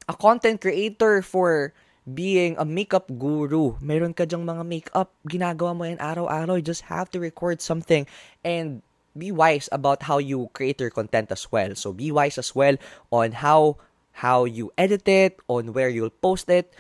a 0.08 0.14
content 0.14 0.60
creator 0.60 1.22
for 1.22 1.72
being 2.02 2.58
a 2.58 2.66
makeup 2.66 3.06
guru. 3.18 3.78
Meron 3.78 4.14
ka 4.14 4.26
dyang 4.26 4.42
mga 4.42 4.64
makeup, 4.66 5.14
ginagawa 5.26 5.72
mo 5.76 5.84
yan 5.86 6.02
araw-araw. 6.02 6.58
You 6.58 6.66
just 6.66 6.90
have 6.90 7.06
to 7.14 7.22
record 7.22 7.62
something 7.62 8.06
and 8.42 8.82
be 9.14 9.30
wise 9.30 9.68
about 9.70 10.02
how 10.02 10.18
you 10.18 10.50
create 10.52 10.80
your 10.80 10.90
content 10.90 11.30
as 11.30 11.46
well. 11.52 11.74
So 11.78 11.92
be 11.92 12.10
wise 12.10 12.38
as 12.38 12.54
well 12.54 12.74
on 13.14 13.38
how 13.38 13.78
how 14.26 14.44
you 14.44 14.74
edit 14.76 15.06
it, 15.06 15.38
on 15.46 15.72
where 15.72 15.88
you'll 15.88 16.12
post 16.12 16.50
it. 16.50 16.74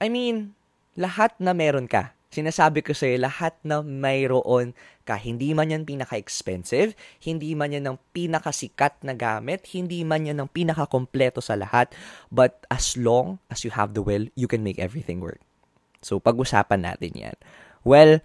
I 0.00 0.08
mean, 0.08 0.54
lahat 0.96 1.36
na 1.42 1.52
meron 1.52 1.90
ka 1.90 2.14
Sinasabi 2.30 2.86
ko 2.86 2.94
sa'yo, 2.94 3.18
lahat 3.18 3.58
na 3.66 3.82
mayroon 3.82 4.70
ka, 5.02 5.18
hindi 5.18 5.50
man 5.50 5.74
yan 5.74 5.82
pinaka-expensive, 5.82 6.94
hindi 7.18 7.58
man 7.58 7.74
yan 7.74 7.90
ng 7.90 7.98
pinakasikat 8.14 9.02
na 9.02 9.18
gamit, 9.18 9.66
hindi 9.74 10.06
man 10.06 10.30
yan 10.30 10.38
ng 10.38 10.50
pinaka-kompleto 10.54 11.42
sa 11.42 11.58
lahat, 11.58 11.90
but 12.30 12.62
as 12.70 12.94
long 12.94 13.42
as 13.50 13.66
you 13.66 13.74
have 13.74 13.98
the 13.98 14.02
will, 14.06 14.30
you 14.38 14.46
can 14.46 14.62
make 14.62 14.78
everything 14.78 15.18
work. 15.18 15.42
So, 16.06 16.22
pag-usapan 16.22 16.86
natin 16.86 17.18
yan. 17.18 17.36
Well, 17.82 18.22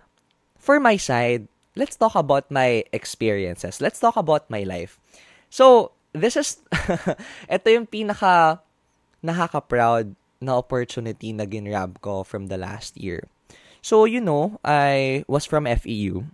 for 0.61 0.77
my 0.77 1.01
side, 1.01 1.49
let's 1.73 1.97
talk 1.97 2.13
about 2.13 2.53
my 2.53 2.85
experiences. 2.93 3.81
Let's 3.81 3.97
talk 3.97 4.21
about 4.21 4.45
my 4.53 4.61
life. 4.69 5.01
So, 5.49 5.97
this 6.13 6.37
is, 6.37 6.61
ito 7.49 7.67
yung 7.73 7.89
pinaka 7.89 8.61
nakaka-proud 9.25 10.13
na 10.45 10.61
opportunity 10.61 11.33
na 11.33 11.49
ginrab 11.49 11.97
ko 12.05 12.21
from 12.21 12.53
the 12.53 12.61
last 12.61 13.01
year. 13.01 13.25
So, 13.85 14.09
you 14.09 14.17
know, 14.17 14.57
I 14.65 15.21
was 15.29 15.45
from 15.45 15.69
FEU. 15.69 16.25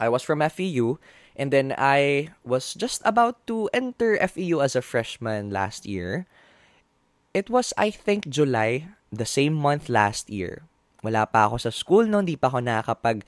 I 0.00 0.08
was 0.08 0.24
from 0.24 0.40
FEU, 0.40 0.96
and 1.36 1.52
then 1.52 1.76
I 1.76 2.32
was 2.48 2.72
just 2.72 3.04
about 3.04 3.36
to 3.44 3.68
enter 3.76 4.16
FEU 4.16 4.64
as 4.64 4.72
a 4.72 4.80
freshman 4.80 5.52
last 5.52 5.84
year. 5.84 6.24
It 7.36 7.52
was, 7.52 7.76
I 7.76 7.92
think, 7.92 8.24
July, 8.32 8.88
the 9.12 9.28
same 9.28 9.52
month 9.52 9.92
last 9.92 10.32
year. 10.32 10.64
Wala 11.04 11.28
pa 11.28 11.44
ako 11.44 11.60
sa 11.60 11.68
school 11.68 12.08
no, 12.08 12.24
hindi 12.24 12.40
pa 12.40 12.48
ako 12.48 12.64
nakakapag 12.64 13.20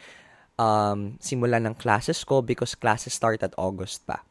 um, 0.56 1.20
simula 1.20 1.60
ng 1.60 1.76
classes 1.76 2.24
ko 2.24 2.40
because 2.40 2.72
classes 2.72 3.12
start 3.12 3.44
at 3.44 3.52
August 3.60 4.08
pa. 4.08 4.24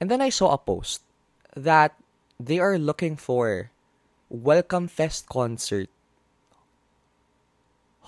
And 0.00 0.08
then 0.08 0.24
I 0.24 0.32
saw 0.32 0.56
a 0.56 0.62
post 0.62 1.04
that 1.52 2.00
they 2.40 2.56
are 2.56 2.80
looking 2.80 3.12
for 3.12 3.68
Welcome 4.32 4.88
Fest 4.88 5.28
concert 5.28 5.92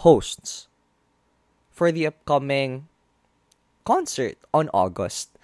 hosts 0.03 0.67
for 1.71 1.91
the 1.91 2.07
upcoming 2.07 2.87
concert 3.87 4.39
on 4.51 4.71
August. 4.73 5.35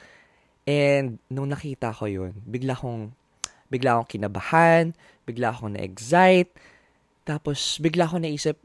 And 0.64 1.18
nung 1.28 1.50
nakita 1.50 1.94
ko 1.94 2.06
yun, 2.06 2.42
bigla 2.46 2.78
kong, 2.78 3.12
bigla 3.70 3.98
akong 3.98 4.10
kinabahan, 4.18 4.94
bigla 5.26 5.54
akong 5.54 5.74
na-excite, 5.74 6.50
tapos 7.26 7.78
bigla 7.78 8.06
akong 8.06 8.22
naisip, 8.26 8.58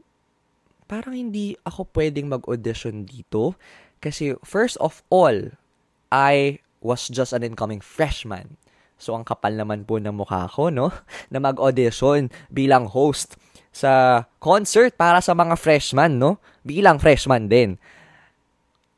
parang 0.86 1.14
hindi 1.14 1.58
ako 1.66 1.90
pwedeng 1.94 2.30
mag-audition 2.30 3.06
dito. 3.06 3.58
Kasi 3.98 4.38
first 4.46 4.78
of 4.78 5.02
all, 5.10 5.54
I 6.14 6.62
was 6.78 7.10
just 7.10 7.34
an 7.34 7.42
incoming 7.42 7.82
freshman. 7.82 8.54
So, 8.96 9.12
ang 9.12 9.28
kapal 9.28 9.60
naman 9.60 9.84
po 9.84 10.00
ng 10.00 10.14
mukha 10.16 10.48
ko, 10.48 10.72
no? 10.72 10.88
Na 11.32 11.42
mag-audition 11.42 12.32
bilang 12.48 12.88
host 12.88 13.36
sa 13.76 14.24
concert 14.40 14.96
para 14.96 15.20
sa 15.20 15.36
mga 15.36 15.52
freshman, 15.60 16.16
no? 16.16 16.40
Bilang 16.64 16.96
freshman 16.96 17.52
din. 17.52 17.76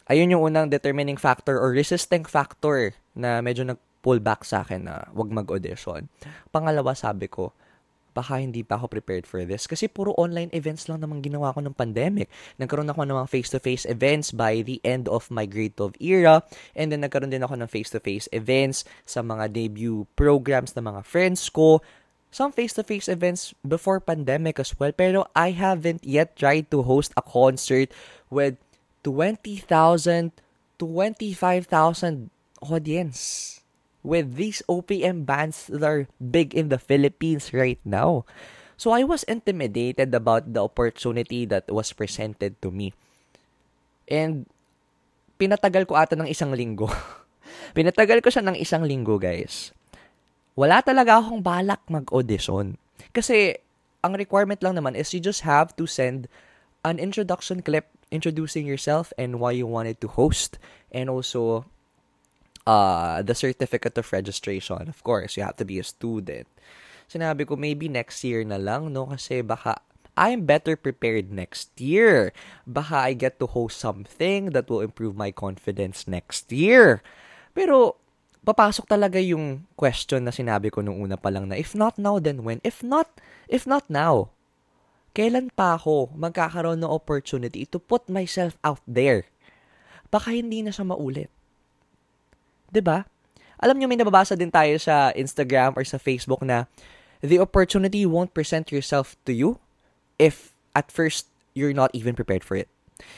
Ayun 0.07 0.31
yung 0.31 0.47
unang 0.47 0.71
determining 0.71 1.19
factor 1.19 1.59
or 1.59 1.75
resisting 1.75 2.23
factor 2.23 2.95
na 3.19 3.43
medyo 3.43 3.67
nag-pull 3.67 4.23
back 4.23 4.47
sa 4.47 4.63
akin 4.63 4.87
na 4.87 5.11
wag 5.11 5.35
mag-audition. 5.35 6.07
Pangalawa, 6.55 6.95
sabi 6.95 7.27
ko, 7.27 7.51
baka 8.15 8.39
hindi 8.39 8.63
pa 8.63 8.79
ako 8.79 8.87
prepared 8.91 9.27
for 9.27 9.43
this. 9.43 9.67
Kasi 9.67 9.91
puro 9.91 10.15
online 10.15 10.51
events 10.55 10.87
lang 10.87 11.03
naman 11.03 11.23
ginawa 11.23 11.55
ko 11.55 11.61
ng 11.63 11.75
pandemic. 11.75 12.31
Nagkaroon 12.59 12.89
ako 12.91 13.03
ng 13.03 13.19
mga 13.19 13.31
face-to-face 13.31 13.85
events 13.91 14.31
by 14.31 14.63
the 14.63 14.79
end 14.87 15.11
of 15.11 15.27
my 15.31 15.47
grade 15.47 15.75
12 15.75 15.99
era. 16.03 16.43
And 16.79 16.91
then 16.91 17.03
nagkaroon 17.03 17.35
din 17.35 17.43
ako 17.43 17.59
ng 17.59 17.71
face-to-face 17.71 18.31
events 18.31 18.87
sa 19.07 19.23
mga 19.27 19.51
debut 19.55 20.07
programs 20.19 20.73
ng 20.79 20.87
mga 20.87 21.03
friends 21.07 21.47
ko 21.51 21.83
some 22.31 22.53
face-to-face 22.53 23.09
events 23.09 23.55
before 23.67 24.01
pandemic 24.01 24.61
as 24.61 24.77
well. 24.79 24.93
Pero 24.93 25.27
I 25.33 25.53
haven't 25.53 26.05
yet 26.05 26.37
tried 26.37 26.71
to 26.71 26.83
host 26.85 27.13
a 27.17 27.25
concert 27.25 27.89
with 28.29 28.57
20,000, 29.05 30.33
25,000 30.79 32.31
audience. 32.61 33.21
With 34.05 34.37
these 34.39 34.63
OPM 34.71 35.27
bands 35.27 35.67
that 35.69 35.85
are 35.85 36.09
big 36.23 36.55
in 36.55 36.71
the 36.71 36.79
Philippines 36.79 37.53
right 37.53 37.81
now. 37.85 38.25
So 38.79 38.95
I 38.95 39.03
was 39.03 39.27
intimidated 39.27 40.15
about 40.15 40.55
the 40.55 40.63
opportunity 40.63 41.45
that 41.51 41.67
was 41.67 41.93
presented 41.93 42.55
to 42.63 42.71
me. 42.71 42.95
And 44.07 44.47
pinatagal 45.37 45.91
ko 45.91 45.99
ata 45.99 46.15
ng 46.15 46.31
isang 46.31 46.55
linggo. 46.55 46.87
pinatagal 47.77 48.23
ko 48.23 48.31
siya 48.31 48.47
ng 48.47 48.57
isang 48.57 48.87
linggo, 48.87 49.19
guys 49.19 49.75
wala 50.59 50.83
talaga 50.83 51.23
akong 51.23 51.38
balak 51.38 51.79
mag-audition. 51.87 52.75
Kasi, 53.15 53.55
ang 54.03 54.19
requirement 54.19 54.59
lang 54.59 54.75
naman 54.75 54.99
is 54.99 55.15
you 55.15 55.23
just 55.23 55.47
have 55.47 55.71
to 55.79 55.87
send 55.87 56.27
an 56.83 56.99
introduction 56.99 57.62
clip 57.62 57.87
introducing 58.11 58.67
yourself 58.67 59.15
and 59.15 59.38
why 59.38 59.55
you 59.55 59.71
wanted 59.71 60.03
to 60.03 60.11
host. 60.11 60.59
And 60.91 61.07
also, 61.07 61.62
uh, 62.67 63.23
the 63.23 63.38
certificate 63.38 63.95
of 63.95 64.11
registration. 64.11 64.91
Of 64.91 65.07
course, 65.07 65.38
you 65.38 65.47
have 65.47 65.57
to 65.62 65.67
be 65.69 65.79
a 65.79 65.87
student. 65.87 66.50
Sinabi 67.07 67.47
ko, 67.47 67.55
maybe 67.55 67.87
next 67.87 68.27
year 68.27 68.43
na 68.43 68.59
lang, 68.59 68.91
no? 68.91 69.07
Kasi 69.15 69.47
baka 69.47 69.79
I'm 70.19 70.50
better 70.50 70.75
prepared 70.75 71.31
next 71.31 71.79
year. 71.79 72.35
Baka 72.67 73.07
I 73.07 73.12
get 73.15 73.38
to 73.38 73.47
host 73.47 73.79
something 73.79 74.50
that 74.50 74.67
will 74.67 74.83
improve 74.83 75.15
my 75.15 75.31
confidence 75.31 76.11
next 76.11 76.50
year. 76.50 77.07
Pero, 77.55 77.95
papasok 78.49 78.88
talaga 78.88 79.21
yung 79.21 79.69
question 79.76 80.25
na 80.25 80.33
sinabi 80.33 80.73
ko 80.73 80.81
nung 80.81 80.97
una 80.97 81.21
pa 81.21 81.28
lang 81.28 81.52
na 81.52 81.61
if 81.61 81.76
not 81.76 82.00
now, 82.00 82.17
then 82.17 82.40
when? 82.40 82.64
If 82.64 82.81
not, 82.81 83.05
if 83.45 83.69
not 83.69 83.85
now, 83.93 84.33
kailan 85.12 85.52
pa 85.52 85.76
ako 85.76 86.17
magkakaroon 86.17 86.81
ng 86.81 86.88
opportunity 86.88 87.69
to 87.69 87.76
put 87.76 88.09
myself 88.09 88.57
out 88.64 88.81
there? 88.88 89.28
Baka 90.09 90.33
hindi 90.33 90.64
na 90.64 90.73
siya 90.73 90.88
maulit. 90.88 91.28
ba? 91.28 92.73
Diba? 92.73 92.99
Alam 93.61 93.76
nyo, 93.76 93.87
may 93.93 94.00
nababasa 94.00 94.33
din 94.33 94.49
tayo 94.49 94.81
sa 94.81 95.12
Instagram 95.12 95.76
or 95.76 95.85
sa 95.85 96.00
Facebook 96.00 96.40
na 96.40 96.64
the 97.21 97.37
opportunity 97.37 98.09
won't 98.09 98.33
present 98.33 98.73
yourself 98.73 99.19
to 99.28 99.37
you 99.37 99.61
if 100.17 100.57
at 100.73 100.88
first 100.88 101.28
you're 101.52 101.76
not 101.76 101.93
even 101.93 102.17
prepared 102.17 102.47
for 102.47 102.57
it. 102.57 102.71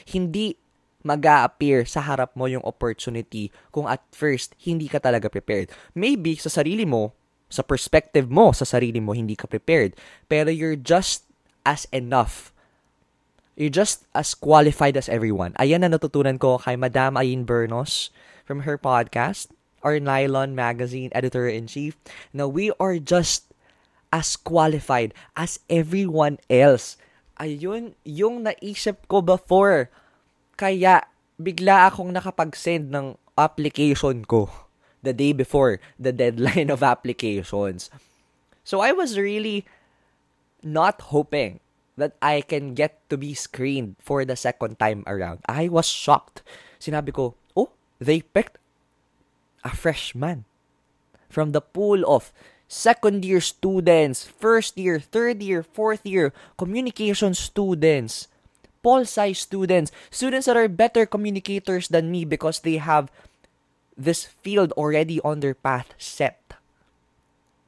Hindi 0.09 0.57
mag 1.01 1.25
appear 1.25 1.89
sa 1.89 2.05
harap 2.05 2.37
mo 2.37 2.45
yung 2.45 2.65
opportunity 2.65 3.49
kung 3.73 3.89
at 3.89 4.05
first 4.13 4.53
hindi 4.61 4.87
ka 4.87 5.01
talaga 5.01 5.33
prepared. 5.33 5.73
Maybe 5.97 6.37
sa 6.37 6.53
sarili 6.53 6.85
mo, 6.85 7.17
sa 7.51 7.67
perspective 7.67 8.31
mo 8.31 8.55
sa 8.55 8.69
sarili 8.69 9.03
mo, 9.03 9.17
hindi 9.17 9.35
ka 9.35 9.51
prepared. 9.51 9.99
Pero 10.31 10.53
you're 10.53 10.79
just 10.79 11.27
as 11.67 11.85
enough. 11.91 12.55
You're 13.59 13.75
just 13.75 14.09
as 14.17 14.33
qualified 14.33 14.97
as 14.97 15.11
everyone. 15.11 15.53
Ayan 15.61 15.85
na 15.85 15.93
natutunan 15.93 16.41
ko 16.41 16.57
kay 16.57 16.79
Madam 16.79 17.21
Ayin 17.21 17.45
Bernos 17.45 18.09
from 18.47 18.65
her 18.65 18.81
podcast, 18.81 19.53
our 19.85 20.01
Nylon 20.01 20.57
Magazine 20.57 21.13
Editor-in-Chief, 21.13 21.99
na 22.33 22.49
we 22.49 22.73
are 22.81 22.97
just 22.97 23.51
as 24.15 24.39
qualified 24.39 25.13
as 25.37 25.61
everyone 25.69 26.39
else. 26.49 26.97
Ayun, 27.37 27.97
yung 28.05 28.45
naisip 28.45 29.05
ko 29.09 29.21
before 29.21 29.89
kaya, 30.61 31.09
bigla 31.41 31.89
akong 31.89 32.13
nakapag-send 32.13 32.93
ng 32.93 33.17
application 33.41 34.29
ko 34.29 34.53
the 35.01 35.17
day 35.17 35.33
before 35.33 35.81
the 35.97 36.13
deadline 36.13 36.69
of 36.69 36.85
applications. 36.85 37.89
So 38.61 38.85
I 38.85 38.93
was 38.93 39.17
really 39.17 39.65
not 40.61 41.09
hoping 41.09 41.65
that 41.97 42.13
I 42.21 42.45
can 42.45 42.77
get 42.77 43.01
to 43.09 43.17
be 43.17 43.33
screened 43.33 43.97
for 44.05 44.29
the 44.29 44.37
second 44.37 44.77
time 44.77 45.05
around. 45.09 45.41
I 45.49 45.73
was 45.73 45.89
shocked. 45.89 46.45
Sinabi 46.77 47.13
ko, 47.13 47.41
oh, 47.57 47.73
they 47.97 48.21
picked 48.21 48.61
a 49.65 49.73
freshman 49.73 50.45
from 51.29 51.53
the 51.57 51.65
pool 51.65 52.05
of 52.05 52.33
second 52.69 53.25
year 53.25 53.41
students, 53.41 54.29
first 54.29 54.77
year, 54.77 55.01
third 55.01 55.41
year, 55.41 55.65
fourth 55.65 56.05
year 56.05 56.33
communication 56.57 57.33
students 57.33 58.29
Paul 58.83 59.05
size 59.05 59.39
students, 59.39 59.93
students 60.11 60.47
that 60.47 60.57
are 60.57 60.69
better 60.69 61.05
communicators 61.05 61.89
than 61.89 62.11
me 62.11 62.25
because 62.25 62.61
they 62.61 62.77
have 62.81 63.13
this 63.97 64.25
field 64.41 64.73
already 64.73 65.21
on 65.21 65.41
their 65.41 65.55
path 65.55 65.93
set. 65.99 66.41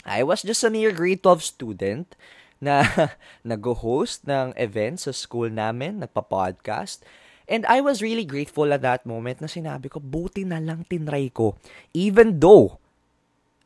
I 0.04 0.22
was 0.22 0.42
just 0.42 0.64
a 0.64 0.70
mere 0.70 0.90
grade 0.90 1.22
12 1.22 1.42
student 1.42 2.16
na 2.62 2.86
nag-host 3.44 4.26
ng 4.26 4.54
events 4.56 5.06
sa 5.06 5.12
school 5.12 5.50
namin, 5.50 6.02
nagpa-podcast. 6.02 7.04
And 7.50 7.66
I 7.66 7.82
was 7.82 8.00
really 8.00 8.24
grateful 8.24 8.72
at 8.72 8.86
that 8.86 9.04
moment 9.04 9.42
na 9.42 9.50
sinabi 9.50 9.90
ko, 9.90 9.98
buti 9.98 10.46
na 10.46 10.62
lang 10.62 10.86
tinry 10.86 11.34
ko. 11.34 11.58
Even 11.92 12.38
though 12.38 12.78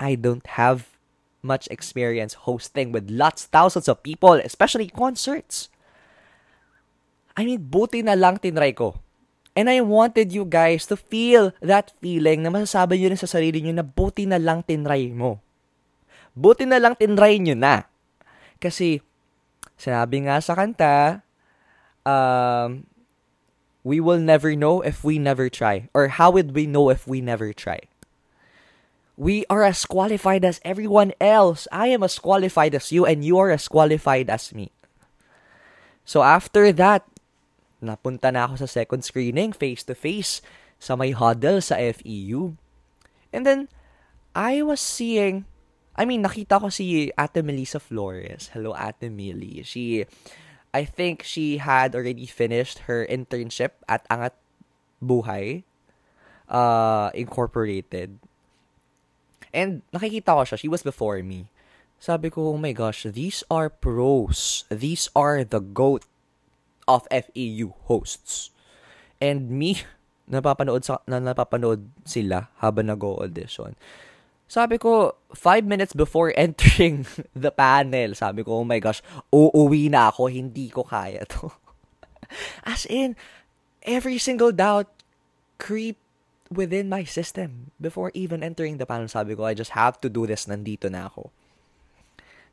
I 0.00 0.16
don't 0.16 0.44
have 0.58 0.96
much 1.44 1.68
experience 1.70 2.48
hosting 2.48 2.90
with 2.90 3.12
lots, 3.12 3.46
thousands 3.46 3.86
of 3.86 4.02
people, 4.02 4.34
especially 4.42 4.88
concerts. 4.88 5.68
I 7.36 7.44
mean, 7.44 7.60
buti 7.60 8.00
na 8.00 8.16
lang 8.16 8.40
tinry 8.40 8.72
ko. 8.72 8.96
And 9.56 9.68
I 9.68 9.80
wanted 9.80 10.32
you 10.32 10.44
guys 10.44 10.84
to 10.88 10.96
feel 10.96 11.52
that 11.64 11.92
feeling 12.00 12.44
na 12.44 12.52
masasabi 12.52 13.00
nyo 13.00 13.12
rin 13.12 13.20
sa 13.20 13.28
sarili 13.28 13.64
nyo 13.64 13.76
na 13.76 13.84
buti 13.84 14.28
na 14.28 14.36
lang 14.36 14.64
tinry 14.64 15.12
mo. 15.12 15.40
Buti 16.36 16.68
na 16.68 16.76
lang 16.76 16.96
tinry 16.96 17.40
nyo 17.40 17.56
na. 17.56 17.88
Kasi, 18.60 19.00
sinabi 19.80 20.28
nga 20.28 20.40
sa 20.44 20.52
kanta, 20.52 21.24
um, 22.04 22.84
we 23.80 24.00
will 24.00 24.20
never 24.20 24.52
know 24.52 24.84
if 24.84 25.04
we 25.04 25.16
never 25.16 25.48
try. 25.48 25.88
Or 25.96 26.08
how 26.20 26.32
would 26.36 26.52
we 26.52 26.68
know 26.68 26.92
if 26.92 27.08
we 27.08 27.24
never 27.24 27.52
try? 27.56 27.80
We 29.16 29.48
are 29.48 29.64
as 29.64 29.88
qualified 29.88 30.44
as 30.44 30.60
everyone 30.60 31.16
else. 31.16 31.64
I 31.72 31.88
am 31.88 32.04
as 32.04 32.20
qualified 32.20 32.76
as 32.76 32.92
you 32.92 33.08
and 33.08 33.24
you 33.24 33.40
are 33.40 33.48
as 33.48 33.68
qualified 33.68 34.28
as 34.28 34.52
me. 34.52 34.68
So 36.04 36.20
after 36.20 36.68
that, 36.76 37.08
napunta 37.82 38.32
na 38.32 38.48
ako 38.48 38.64
sa 38.64 38.68
second 38.68 39.04
screening, 39.04 39.52
face-to-face, 39.52 40.40
sa 40.80 40.96
may 40.96 41.12
huddle 41.12 41.60
sa 41.60 41.76
FEU. 41.76 42.56
And 43.32 43.44
then, 43.44 43.68
I 44.36 44.60
was 44.60 44.80
seeing, 44.80 45.48
I 45.96 46.04
mean, 46.04 46.24
nakita 46.24 46.60
ko 46.60 46.68
si 46.68 47.12
Ate 47.16 47.40
Melissa 47.40 47.80
Flores. 47.80 48.52
Hello, 48.52 48.76
Ate 48.76 49.08
Millie. 49.08 49.64
She, 49.64 50.04
I 50.72 50.84
think 50.84 51.24
she 51.24 51.56
had 51.56 51.96
already 51.96 52.28
finished 52.28 52.84
her 52.84 53.08
internship 53.08 53.80
at 53.88 54.04
Angat 54.12 54.36
Buhay 55.00 55.64
uh, 56.48 57.10
Incorporated. 57.14 58.20
And 59.56 59.80
nakikita 59.92 60.36
ko 60.36 60.44
siya, 60.44 60.60
she 60.60 60.68
was 60.68 60.84
before 60.84 61.22
me. 61.24 61.48
Sabi 61.96 62.28
ko, 62.28 62.52
oh 62.52 62.60
my 62.60 62.76
gosh, 62.76 63.08
these 63.08 63.40
are 63.48 63.72
pros. 63.72 64.68
These 64.68 65.08
are 65.16 65.44
the 65.44 65.64
GOAT 65.64 66.04
of 66.86 67.06
FEU 67.10 67.74
hosts. 67.90 68.50
And 69.20 69.50
me, 69.50 69.82
napapanood, 70.30 70.86
sa, 70.86 71.02
na 71.06 71.18
napapanood 71.22 71.86
sila 72.06 72.50
habang 72.62 72.90
nag-audition. 72.90 73.74
Sabi 74.46 74.78
ko, 74.78 75.18
five 75.34 75.66
minutes 75.66 75.92
before 75.92 76.30
entering 76.38 77.06
the 77.34 77.50
panel, 77.50 78.14
sabi 78.14 78.46
ko, 78.46 78.62
oh 78.62 78.66
my 78.66 78.78
gosh, 78.78 79.02
uuwi 79.34 79.90
na 79.90 80.14
ako, 80.14 80.30
hindi 80.30 80.70
ko 80.70 80.86
kaya 80.86 81.26
to. 81.26 81.50
As 82.66 82.86
in, 82.86 83.18
every 83.82 84.18
single 84.18 84.50
doubt 84.50 84.90
creep 85.58 85.98
within 86.50 86.86
my 86.88 87.02
system 87.02 87.74
before 87.80 88.14
even 88.14 88.42
entering 88.42 88.78
the 88.78 88.86
panel. 88.86 89.10
Sabi 89.10 89.34
ko, 89.34 89.44
I 89.44 89.54
just 89.54 89.74
have 89.74 89.98
to 90.02 90.08
do 90.08 90.26
this, 90.26 90.46
nandito 90.46 90.86
na 90.86 91.10
ako. 91.10 91.34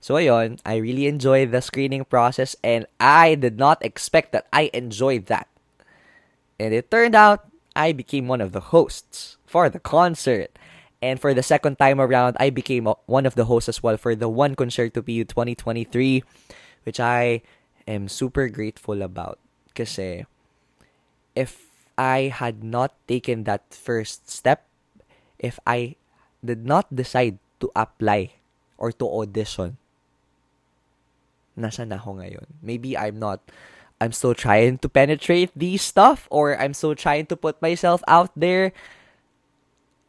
So 0.03 0.19
ayun, 0.19 0.60
I 0.67 0.83
really 0.83 1.07
enjoyed 1.07 1.55
the 1.55 1.63
screening 1.63 2.03
process 2.03 2.60
and 2.60 2.83
I 3.00 3.39
did 3.39 3.55
not 3.55 3.79
expect 3.79 4.36
that 4.36 4.51
I 4.51 4.67
enjoyed 4.75 5.31
that. 5.31 5.48
And 6.60 6.75
it 6.75 6.91
turned 6.91 7.15
out 7.15 7.48
I 7.72 7.95
became 7.95 8.27
one 8.27 8.43
of 8.43 8.51
the 8.51 8.75
hosts 8.75 9.39
for 9.48 9.72
the 9.72 9.79
concert. 9.79 10.51
And 11.00 11.24
for 11.24 11.31
the 11.31 11.39
second 11.39 11.79
time 11.79 12.03
around, 12.03 12.36
I 12.36 12.51
became 12.51 12.83
one 13.07 13.25
of 13.25 13.36
the 13.39 13.48
hosts 13.48 13.72
as 13.72 13.79
well 13.79 13.95
for 13.95 14.12
the 14.12 14.27
One 14.27 14.60
Concerto 14.60 15.00
PU 15.00 15.24
2023, 15.24 16.19
which 16.83 17.00
I 17.00 17.39
am 17.88 18.12
super 18.12 18.51
grateful 18.51 19.01
about. 19.01 19.39
Kasi 19.72 20.27
if 21.31 21.72
I 21.95 22.27
had 22.27 22.60
not 22.60 22.91
taken 23.07 23.48
that 23.48 23.72
first 23.72 24.27
step, 24.27 24.67
if 25.39 25.63
I 25.65 25.95
did 26.43 26.67
not 26.67 26.91
decide 26.91 27.39
to 27.63 27.72
apply 27.72 28.36
or 28.75 28.91
to 28.91 29.07
audition 29.07 29.79
nasa 31.57 31.86
na 31.86 32.01
ako 32.01 32.22
ngayon. 32.22 32.45
Maybe 32.62 32.98
I'm 32.98 33.17
not, 33.17 33.41
I'm 34.01 34.12
still 34.12 34.33
trying 34.33 34.81
to 34.81 34.88
penetrate 34.89 35.53
these 35.55 35.81
stuff 35.81 36.27
or 36.29 36.57
I'm 36.57 36.74
still 36.74 36.95
trying 36.95 37.29
to 37.29 37.36
put 37.38 37.61
myself 37.61 38.01
out 38.07 38.33
there 38.35 38.74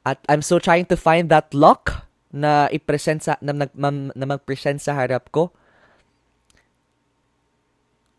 at 0.04 0.20
I'm 0.28 0.42
still 0.44 0.60
trying 0.60 0.86
to 0.92 0.96
find 0.96 1.28
that 1.32 1.52
luck 1.56 2.08
na 2.34 2.68
i-present 2.68 3.24
sa, 3.24 3.38
na, 3.40 3.54
na, 3.54 3.68
na 4.12 4.26
mag-present 4.26 4.80
sa 4.82 4.98
harap 4.98 5.30
ko. 5.32 5.54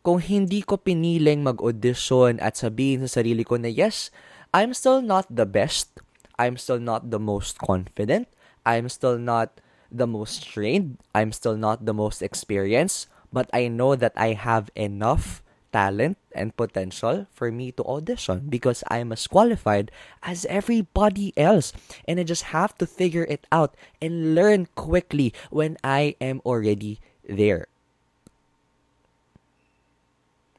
Kung 0.06 0.22
hindi 0.22 0.62
ko 0.62 0.78
piniling 0.78 1.42
mag-audition 1.42 2.38
at 2.38 2.58
sabihin 2.58 3.06
sa 3.06 3.22
sarili 3.22 3.42
ko 3.42 3.58
na 3.58 3.70
yes, 3.70 4.14
I'm 4.54 4.72
still 4.72 5.02
not 5.02 5.28
the 5.30 5.50
best. 5.50 6.00
I'm 6.38 6.56
still 6.56 6.80
not 6.80 7.10
the 7.10 7.20
most 7.20 7.58
confident. 7.58 8.30
I'm 8.66 8.88
still 8.90 9.18
not 9.18 9.60
the 9.92 10.08
most 10.08 10.46
trained. 10.46 11.02
I'm 11.14 11.34
still 11.34 11.58
not 11.58 11.86
the 11.86 11.94
most 11.94 12.22
experienced 12.22 13.10
but 13.36 13.52
I 13.52 13.68
know 13.68 14.00
that 14.00 14.16
I 14.16 14.32
have 14.32 14.72
enough 14.80 15.44
talent 15.76 16.16
and 16.32 16.56
potential 16.56 17.28
for 17.36 17.52
me 17.52 17.76
to 17.76 17.84
audition 17.84 18.48
because 18.48 18.80
I'm 18.88 19.12
as 19.12 19.28
qualified 19.28 19.92
as 20.24 20.48
everybody 20.48 21.36
else. 21.36 21.76
And 22.08 22.16
I 22.16 22.24
just 22.24 22.56
have 22.56 22.80
to 22.80 22.88
figure 22.88 23.28
it 23.28 23.44
out 23.52 23.76
and 24.00 24.40
learn 24.40 24.72
quickly 24.80 25.36
when 25.52 25.76
I 25.84 26.16
am 26.24 26.40
already 26.48 27.04
there. 27.28 27.68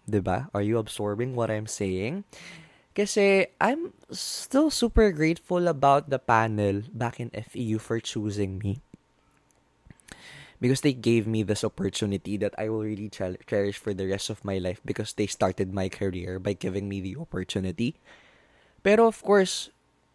Diba? 0.04 0.52
Are 0.52 0.60
you 0.60 0.76
absorbing 0.76 1.32
what 1.32 1.48
I'm 1.48 1.66
saying? 1.66 2.28
Kasi 2.92 3.48
I'm 3.56 3.96
still 4.12 4.68
super 4.68 5.12
grateful 5.16 5.64
about 5.64 6.12
the 6.12 6.20
panel 6.20 6.84
back 6.92 7.20
in 7.24 7.32
FEU 7.32 7.80
for 7.80 8.04
choosing 8.04 8.60
me 8.60 8.84
because 10.60 10.80
they 10.80 10.92
gave 10.92 11.26
me 11.26 11.42
this 11.42 11.64
opportunity 11.64 12.36
that 12.36 12.54
I 12.56 12.68
will 12.68 12.84
really 12.84 13.10
cher- 13.12 13.40
cherish 13.46 13.76
for 13.76 13.92
the 13.92 14.08
rest 14.08 14.30
of 14.30 14.44
my 14.44 14.58
life 14.58 14.80
because 14.84 15.12
they 15.12 15.26
started 15.26 15.72
my 15.72 15.88
career 15.88 16.38
by 16.38 16.54
giving 16.54 16.88
me 16.88 17.00
the 17.00 17.16
opportunity. 17.16 17.96
Pero 18.80 19.06
of 19.08 19.20
course, 19.20 19.70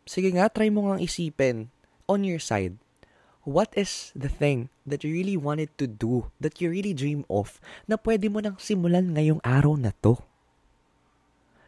sige 0.08 0.34
nga, 0.34 0.50
try 0.50 0.70
mo 0.70 0.90
ngang 0.90 1.04
isipin 1.04 1.70
on 2.10 2.26
your 2.26 2.42
side. 2.42 2.78
What 3.42 3.74
is 3.74 4.14
the 4.14 4.30
thing 4.30 4.70
that 4.86 5.02
you 5.02 5.10
really 5.10 5.34
wanted 5.34 5.74
to 5.82 5.90
do, 5.90 6.30
that 6.38 6.62
you 6.62 6.70
really 6.70 6.94
dream 6.94 7.26
of, 7.26 7.58
na 7.90 7.98
pwede 7.98 8.30
mo 8.30 8.38
nang 8.38 8.62
simulan 8.62 9.18
ngayong 9.18 9.42
araw 9.42 9.74
na 9.74 9.98
to? 10.06 10.22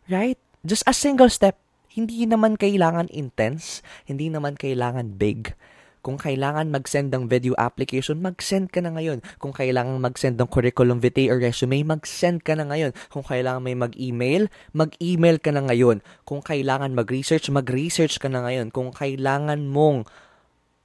Right? 0.05 0.37
Just 0.61 0.85
a 0.85 0.93
single 0.93 1.33
step. 1.33 1.57
Hindi 1.89 2.25
naman 2.29 2.61
kailangan 2.61 3.09
intense, 3.09 3.81
hindi 4.05 4.29
naman 4.29 4.57
kailangan 4.57 5.17
big 5.17 5.57
kung 6.03 6.19
kailangan 6.19 6.67
mag-send 6.67 7.15
ng 7.15 7.31
video 7.31 7.55
application, 7.55 8.19
mag-send 8.19 8.75
ka 8.75 8.83
na 8.83 8.91
ngayon. 8.91 9.23
Kung 9.39 9.55
kailangan 9.55 10.03
mag-send 10.03 10.35
ng 10.35 10.51
curriculum 10.51 10.99
vitae 10.99 11.31
or 11.31 11.39
resume, 11.39 11.79
mag-send 11.87 12.43
ka 12.43 12.59
na 12.59 12.67
ngayon. 12.67 12.91
Kung 13.07 13.23
kailangan 13.23 13.63
may 13.63 13.71
mag-email, 13.79 14.51
mag-email 14.75 15.39
ka 15.39 15.55
na 15.55 15.63
ngayon. 15.63 16.03
Kung 16.27 16.43
kailangan 16.43 16.91
mag-research, 16.91 17.47
mag-research 17.47 18.19
ka 18.19 18.27
na 18.27 18.43
ngayon. 18.43 18.75
Kung 18.75 18.91
kailangan 18.91 19.63
mong 19.63 20.03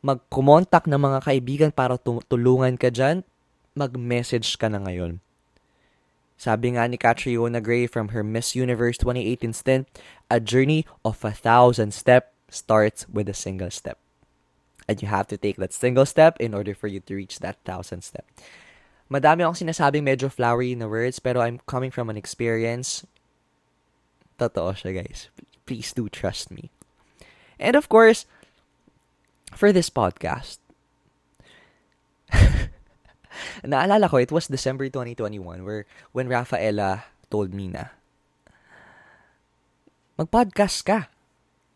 mag-contact 0.07 0.87
ng 0.87 1.03
mga 1.03 1.19
kaibigan 1.27 1.71
para 1.75 1.99
tulungan 1.99 2.79
ka 2.79 2.95
dyan, 2.95 3.27
mag-message 3.75 4.55
ka 4.55 4.71
na 4.71 4.79
ngayon. 4.87 5.19
Sabi 6.39 6.79
nga 6.79 6.87
ni 6.87 6.95
Catriona 6.95 7.59
Gray 7.59 7.91
from 7.91 8.15
her 8.15 8.23
Miss 8.23 8.55
Universe 8.55 9.03
2018 9.03 9.51
stint, 9.51 9.91
a 10.31 10.39
journey 10.39 10.87
of 11.03 11.19
a 11.27 11.35
thousand 11.35 11.91
steps 11.91 12.31
starts 12.47 13.11
with 13.11 13.27
a 13.27 13.35
single 13.35 13.75
step. 13.75 13.99
And 14.89 15.03
you 15.05 15.09
have 15.09 15.29
to 15.29 15.37
take 15.37 15.61
that 15.61 15.77
single 15.77 16.07
step 16.09 16.41
in 16.41 16.57
order 16.57 16.75
for 16.75 16.89
you 16.89 17.01
to 17.05 17.15
reach 17.15 17.45
that 17.45 17.61
thousand 17.69 18.03
step. 18.03 18.25
Madami 19.13 19.45
akong 19.45 19.61
sinasabing 19.61 20.05
medyo 20.05 20.33
flowery 20.33 20.77
na 20.77 20.89
words, 20.89 21.21
pero 21.21 21.41
I'm 21.41 21.61
coming 21.69 21.93
from 21.93 22.09
an 22.09 22.17
experience. 22.17 23.05
Totoo 24.41 24.73
siya, 24.77 25.05
guys. 25.05 25.33
Please 25.65 25.93
do 25.93 26.09
trust 26.09 26.53
me. 26.53 26.73
And 27.61 27.77
of 27.77 27.89
course, 27.89 28.25
for 29.53 29.73
this 29.73 29.89
podcast, 29.89 30.61
naalala 33.65 34.09
ko, 34.09 34.21
it 34.21 34.33
was 34.33 34.49
December 34.49 34.89
2021 34.89 35.65
where 35.65 35.85
when 36.13 36.29
Rafaela 36.29 37.09
told 37.33 37.53
me 37.53 37.69
na, 37.69 37.93
mag-podcast 40.21 40.85
ka. 40.85 41.09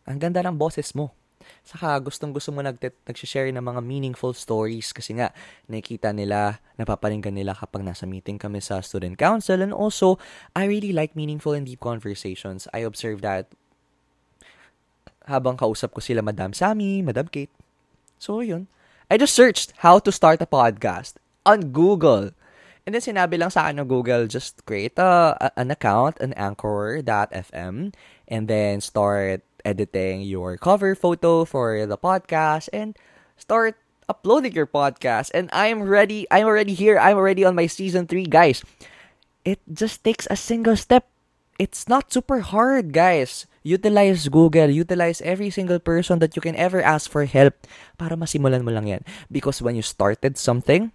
Ang 0.04 0.18
ganda 0.18 0.42
ng 0.44 0.58
boses 0.58 0.92
mo. 0.92 1.14
Saka 1.62 1.98
gustong 2.00 2.32
gusto 2.32 2.50
mo 2.50 2.62
nag 2.64 2.78
nag-share 2.80 3.52
ng 3.52 3.62
mga 3.62 3.80
meaningful 3.84 4.32
stories 4.32 4.90
kasi 4.90 5.18
nga 5.18 5.30
nakikita 5.68 6.10
nila, 6.10 6.62
napaparinggan 6.78 7.34
nila 7.34 7.52
kapag 7.52 7.84
nasa 7.84 8.08
meeting 8.08 8.40
kami 8.40 8.62
sa 8.64 8.80
student 8.80 9.14
council 9.14 9.60
and 9.60 9.74
also 9.74 10.16
I 10.56 10.66
really 10.66 10.94
like 10.94 11.14
meaningful 11.14 11.52
and 11.52 11.68
deep 11.68 11.82
conversations. 11.82 12.66
I 12.70 12.86
observe 12.86 13.20
that 13.22 13.52
habang 15.26 15.54
kausap 15.58 15.94
ko 15.94 16.00
sila 16.02 16.22
Madam 16.22 16.50
Sammy, 16.50 17.02
Madam 17.02 17.30
Kate. 17.30 17.52
So 18.18 18.42
yun. 18.42 18.66
I 19.12 19.20
just 19.20 19.36
searched 19.36 19.76
how 19.84 20.00
to 20.00 20.10
start 20.10 20.40
a 20.40 20.48
podcast 20.48 21.20
on 21.44 21.74
Google. 21.74 22.32
And 22.82 22.96
then 22.96 23.04
sinabi 23.04 23.38
lang 23.38 23.54
sa 23.54 23.68
akin 23.68 23.78
ng 23.78 23.86
Google, 23.86 24.26
just 24.26 24.66
create 24.66 24.98
a, 24.98 25.38
a, 25.38 25.48
an 25.54 25.70
account, 25.70 26.18
an 26.18 26.34
anchor.fm, 26.34 27.94
and 28.26 28.42
then 28.48 28.80
start 28.82 29.46
editing 29.64 30.22
your 30.22 30.56
cover 30.56 30.94
photo 30.94 31.44
for 31.44 31.86
the 31.86 31.98
podcast 31.98 32.68
and 32.72 32.96
start 33.36 33.76
uploading 34.08 34.52
your 34.52 34.66
podcast. 34.66 35.30
And 35.34 35.48
I'm 35.52 35.82
ready. 35.82 36.26
I'm 36.30 36.46
already 36.46 36.74
here. 36.74 36.98
I'm 36.98 37.16
already 37.16 37.44
on 37.44 37.54
my 37.54 37.66
season 37.66 38.06
3, 38.06 38.26
guys. 38.26 38.62
It 39.44 39.58
just 39.70 40.04
takes 40.04 40.28
a 40.30 40.36
single 40.36 40.76
step. 40.76 41.08
It's 41.58 41.88
not 41.88 42.12
super 42.12 42.40
hard, 42.40 42.92
guys. 42.92 43.46
Utilize 43.62 44.26
Google. 44.28 44.70
Utilize 44.70 45.22
every 45.22 45.50
single 45.50 45.78
person 45.78 46.18
that 46.18 46.34
you 46.34 46.42
can 46.42 46.54
ever 46.56 46.82
ask 46.82 47.10
for 47.10 47.24
help 47.24 47.54
para 47.98 48.18
masimulan 48.18 48.66
mo 48.66 48.74
lang 48.74 48.86
yan. 48.86 49.02
Because 49.30 49.62
when 49.62 49.78
you 49.78 49.82
started 49.82 50.38
something, 50.38 50.90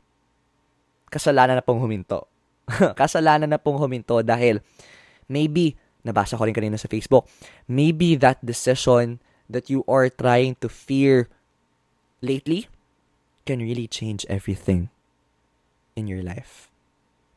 kasalanan 1.08 1.60
na 1.60 1.64
pong 1.64 1.80
huminto. 1.80 2.28
kasalanan 3.00 3.48
na 3.48 3.60
pong 3.60 3.80
huminto 3.80 4.20
dahil 4.20 4.60
maybe, 5.32 5.80
nabasa 6.08 6.39
ko 6.39 6.48
rin 6.48 6.56
kanina 6.56 6.80
sa 6.80 6.88
Facebook, 6.88 7.28
maybe 7.67 8.15
that 8.15 8.39
decision 8.39 9.20
that 9.52 9.70
you 9.70 9.84
are 9.88 10.08
trying 10.08 10.56
to 10.63 10.67
fear 10.67 11.28
lately 12.24 12.67
can 13.48 13.60
really 13.60 13.88
change 13.88 14.26
everything 14.28 14.89
in 15.96 16.08
your 16.08 16.24
life. 16.24 16.67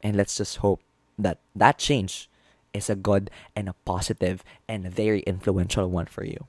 And 0.02 0.16
let's 0.16 0.37
just 0.38 0.59
hope 0.64 0.80
that 1.18 1.38
that 1.54 1.78
change 1.78 2.30
is 2.72 2.88
a 2.88 2.98
good 2.98 3.30
and 3.54 3.68
a 3.68 3.78
positive 3.85 4.42
and 4.66 4.87
a 4.87 4.90
very 4.90 5.20
influential 5.26 5.90
one 5.90 6.06
for 6.06 6.24
you. 6.24 6.46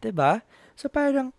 'Di 0.00 0.12
ba? 0.12 0.42
So 0.76 0.88
parang 0.88 1.36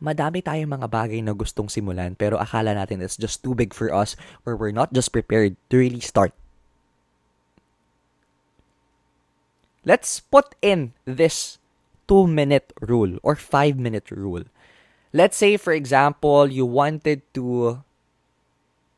madami 0.00 0.40
tayong 0.40 0.80
mga 0.80 0.88
bagay 0.88 1.20
na 1.20 1.36
gustong 1.36 1.68
simulan 1.68 2.16
pero 2.16 2.40
akala 2.40 2.72
natin 2.72 3.04
it's 3.04 3.20
just 3.20 3.44
too 3.44 3.52
big 3.52 3.76
for 3.76 3.92
us 3.92 4.16
or 4.48 4.56
we're 4.56 4.72
not 4.72 4.88
just 4.96 5.12
prepared 5.12 5.58
to 5.68 5.76
really 5.76 6.00
start. 6.00 6.32
Let's 9.84 10.20
put 10.20 10.54
in 10.60 10.92
this 11.04 11.58
2 12.08 12.26
minute 12.26 12.72
rule 12.80 13.16
or 13.22 13.34
5 13.36 13.78
minute 13.78 14.10
rule. 14.10 14.44
Let's 15.12 15.36
say 15.36 15.56
for 15.56 15.72
example, 15.72 16.46
you 16.46 16.66
wanted 16.66 17.22
to 17.34 17.80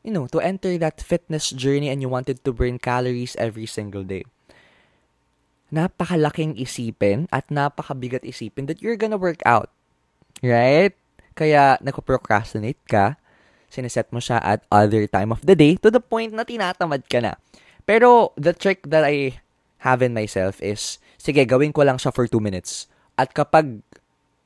you 0.03 0.11
know, 0.11 0.27
to 0.27 0.43
enter 0.43 0.75
that 0.77 0.99
fitness 0.99 1.49
journey 1.49 1.87
and 1.87 2.03
you 2.03 2.11
wanted 2.11 2.43
to 2.43 2.51
burn 2.51 2.77
calories 2.77 3.39
every 3.39 3.65
single 3.65 4.03
day. 4.03 4.27
Napakalaking 5.71 6.59
isipin 6.59 7.25
at 7.31 7.47
napakabigat 7.47 8.27
isipin 8.27 8.67
that 8.67 8.83
you're 8.83 8.99
gonna 8.99 9.17
work 9.17 9.39
out. 9.47 9.71
Right? 10.43 10.93
Kaya 11.33 11.79
nagpo-procrastinate 11.81 12.77
ka, 12.85 13.15
sineset 13.71 14.11
mo 14.13 14.19
siya 14.21 14.37
at 14.43 14.61
other 14.69 15.07
time 15.07 15.33
of 15.33 15.41
the 15.41 15.57
day 15.57 15.79
to 15.81 15.89
the 15.89 16.03
point 16.03 16.35
na 16.35 16.45
tinatamad 16.45 17.07
ka 17.09 17.23
na. 17.23 17.39
Pero 17.87 18.35
the 18.37 18.53
trick 18.53 18.85
that 18.91 19.07
I 19.07 19.39
have 19.83 19.99
in 19.99 20.15
myself 20.15 20.63
is, 20.63 20.97
sige, 21.19 21.43
gawin 21.43 21.75
ko 21.75 21.83
lang 21.83 21.99
siya 21.99 22.15
for 22.15 22.25
2 22.25 22.39
minutes. 22.39 22.87
At 23.19 23.35
kapag 23.35 23.83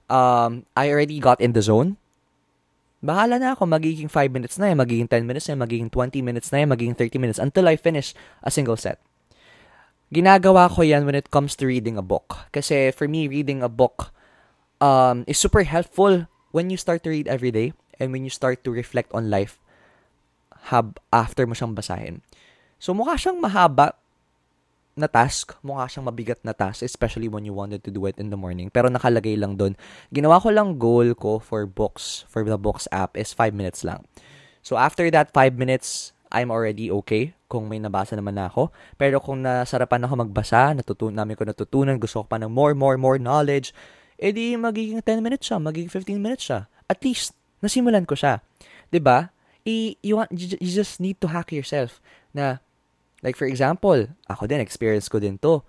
um, 0.09 0.65
I 0.73 0.89
already 0.89 1.21
got 1.21 1.39
in 1.39 1.53
the 1.53 1.61
zone, 1.61 2.01
bahala 3.05 3.37
na 3.37 3.53
ako, 3.53 3.69
magiging 3.69 4.09
5 4.09 4.33
minutes 4.33 4.57
na 4.57 4.73
yan, 4.73 4.81
magiging 4.81 5.07
10 5.07 5.29
minutes 5.29 5.45
na 5.47 5.53
yan, 5.53 5.61
magiging 5.61 5.89
20 5.93 6.25
minutes 6.25 6.49
na 6.49 6.57
yan, 6.65 6.69
magiging 6.73 6.97
30 6.97 7.21
minutes 7.21 7.39
until 7.39 7.69
I 7.69 7.77
finish 7.77 8.17
a 8.41 8.49
single 8.49 8.75
set. 8.75 8.97
Ginagawa 10.09 10.71
ko 10.73 10.81
yan 10.81 11.05
when 11.05 11.13
it 11.13 11.29
comes 11.29 11.53
to 11.59 11.69
reading 11.69 11.99
a 11.99 12.05
book. 12.05 12.49
Kasi 12.49 12.89
for 12.95 13.05
me, 13.05 13.27
reading 13.27 13.61
a 13.61 13.69
book 13.69 14.09
um, 14.81 15.21
is 15.27 15.37
super 15.37 15.61
helpful 15.63 16.25
when 16.49 16.73
you 16.73 16.77
start 16.79 17.03
to 17.05 17.13
read 17.13 17.27
every 17.27 17.51
day 17.51 17.77
and 17.99 18.09
when 18.09 18.23
you 18.23 18.31
start 18.31 18.63
to 18.63 18.71
reflect 18.71 19.11
on 19.13 19.29
life 19.29 19.59
hab 20.71 20.99
after 21.13 21.45
mo 21.47 21.53
siyang 21.53 21.75
basahin. 21.75 22.23
So 22.81 22.91
mukha 22.91 23.15
siyang 23.15 23.39
mahaba 23.39 23.95
na 24.97 25.07
task, 25.07 25.55
mukha 25.61 25.85
siyang 25.87 26.09
mabigat 26.09 26.41
na 26.41 26.51
task, 26.51 26.81
especially 26.81 27.29
when 27.29 27.45
you 27.45 27.53
wanted 27.53 27.85
to 27.85 27.93
do 27.93 28.03
it 28.09 28.17
in 28.17 28.33
the 28.33 28.39
morning. 28.39 28.67
Pero 28.73 28.89
nakalagay 28.89 29.37
lang 29.37 29.55
doon. 29.55 29.77
Ginawa 30.09 30.41
ko 30.41 30.49
lang 30.49 30.81
goal 30.81 31.13
ko 31.13 31.37
for 31.37 31.69
books, 31.69 32.25
for 32.27 32.41
the 32.41 32.57
books 32.57 32.89
app 32.89 33.13
is 33.13 33.31
5 33.31 33.53
minutes 33.53 33.85
lang. 33.85 34.03
So 34.65 34.75
after 34.75 35.07
that 35.13 35.31
5 35.31 35.55
minutes, 35.55 36.11
I'm 36.33 36.51
already 36.51 36.91
okay 37.05 37.37
kung 37.47 37.71
may 37.71 37.79
nabasa 37.79 38.19
naman 38.19 38.35
na 38.35 38.51
ako. 38.51 38.73
Pero 38.99 39.23
kung 39.23 39.45
nasarapan 39.45 40.03
ako 40.03 40.27
magbasa, 40.27 40.75
natutun 40.75 41.15
namin 41.15 41.39
ko 41.39 41.47
natutunan, 41.47 41.95
gusto 41.95 42.25
ko 42.25 42.25
pa 42.27 42.35
ng 42.41 42.51
more, 42.51 42.75
more, 42.75 42.99
more 42.99 43.15
knowledge, 43.21 43.71
edi 44.19 44.59
magiging 44.59 44.99
10 44.99 45.23
minutes 45.23 45.47
siya, 45.47 45.61
magiging 45.61 45.93
15 45.93 46.19
minutes 46.19 46.43
siya. 46.51 46.67
At 46.91 46.99
least, 47.05 47.37
nasimulan 47.63 48.03
ko 48.03 48.17
siya. 48.17 48.43
'Di 48.91 48.99
ba? 48.99 49.31
you, 49.67 50.15
want, 50.15 50.31
you 50.31 50.71
just 50.71 50.99
need 50.99 51.19
to 51.19 51.27
hack 51.27 51.51
yourself 51.51 51.99
na 52.31 52.63
Like 53.27 53.35
for 53.35 53.43
example, 53.43 54.07
ako 54.31 54.47
din, 54.47 54.63
experience 54.63 55.11
ko 55.11 55.19
din 55.19 55.35
to. 55.43 55.59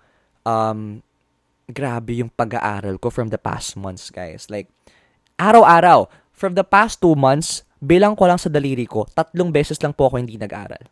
Um, 0.46 1.02
grabe 1.66 2.22
yung 2.22 2.30
pag-aaral 2.30 3.02
ko 3.02 3.10
from 3.10 3.34
the 3.34 3.40
past 3.42 3.74
months, 3.74 4.14
guys. 4.14 4.46
Like, 4.46 4.70
araw-araw, 5.42 6.06
from 6.30 6.54
the 6.54 6.62
past 6.62 7.02
two 7.02 7.18
months, 7.18 7.66
bilang 7.82 8.14
ko 8.14 8.30
lang 8.30 8.38
sa 8.38 8.46
daliri 8.46 8.86
ko, 8.86 9.10
tatlong 9.10 9.50
beses 9.50 9.82
lang 9.82 9.90
po 9.90 10.06
ako 10.06 10.22
hindi 10.22 10.38
nag-aral. 10.38 10.86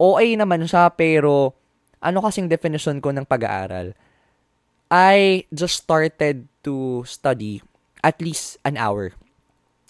OA 0.00 0.32
naman 0.32 0.64
siya, 0.64 0.88
pero 0.96 1.52
ano 2.00 2.24
kasing 2.24 2.48
definition 2.48 3.04
ko 3.04 3.12
ng 3.12 3.28
pag-aaral? 3.28 3.92
I 4.88 5.44
just 5.52 5.84
started 5.84 6.48
to 6.64 7.04
study 7.04 7.60
at 8.00 8.16
least 8.24 8.56
an 8.64 8.80
hour 8.80 9.12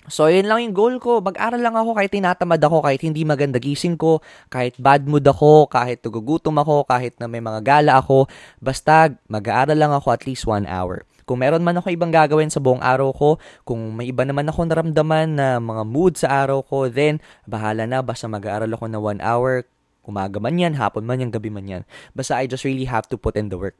So, 0.04 0.28
yun 0.28 0.44
lang 0.44 0.60
yung 0.60 0.76
goal 0.76 0.94
ko. 1.00 1.24
Mag-aral 1.24 1.64
lang 1.64 1.72
ako 1.72 1.96
kahit 1.96 2.12
tinatamad 2.12 2.60
ako, 2.60 2.84
kahit 2.84 3.00
hindi 3.00 3.24
maganda 3.24 3.56
gising 3.56 3.96
ko, 3.96 4.20
kahit 4.52 4.76
bad 4.76 5.08
mood 5.08 5.24
ako, 5.24 5.64
kahit 5.64 6.04
tugugutom 6.04 6.60
ako, 6.60 6.84
kahit 6.84 7.16
na 7.16 7.24
may 7.24 7.40
mga 7.40 7.64
gala 7.64 7.96
ako. 7.96 8.28
Basta, 8.60 9.16
mag-aaral 9.32 9.80
lang 9.80 9.96
ako 9.96 10.12
at 10.12 10.28
least 10.28 10.44
one 10.44 10.68
hour. 10.68 11.08
Kung 11.24 11.40
meron 11.40 11.64
man 11.64 11.80
ako 11.80 11.88
ibang 11.88 12.12
gagawin 12.12 12.52
sa 12.52 12.60
buong 12.60 12.84
araw 12.84 13.08
ko, 13.16 13.40
kung 13.64 13.96
may 13.96 14.12
iba 14.12 14.28
naman 14.28 14.44
ako 14.44 14.68
naramdaman 14.68 15.40
na 15.40 15.56
mga 15.56 15.82
mood 15.88 16.20
sa 16.20 16.28
araw 16.44 16.60
ko, 16.60 16.92
then, 16.92 17.16
bahala 17.48 17.88
na, 17.88 18.04
basta 18.04 18.28
mag-aaral 18.28 18.68
ako 18.68 18.84
na 18.92 19.00
one 19.00 19.24
hour, 19.24 19.64
umaga 20.04 20.36
man 20.36 20.60
yan, 20.60 20.76
hapon 20.76 21.08
man 21.08 21.24
yan, 21.24 21.32
gabi 21.32 21.48
man 21.48 21.64
yan. 21.64 21.82
Basta 22.12 22.36
I 22.36 22.44
just 22.44 22.68
really 22.68 22.84
have 22.84 23.08
to 23.08 23.16
put 23.16 23.40
in 23.40 23.48
the 23.48 23.56
work. 23.56 23.76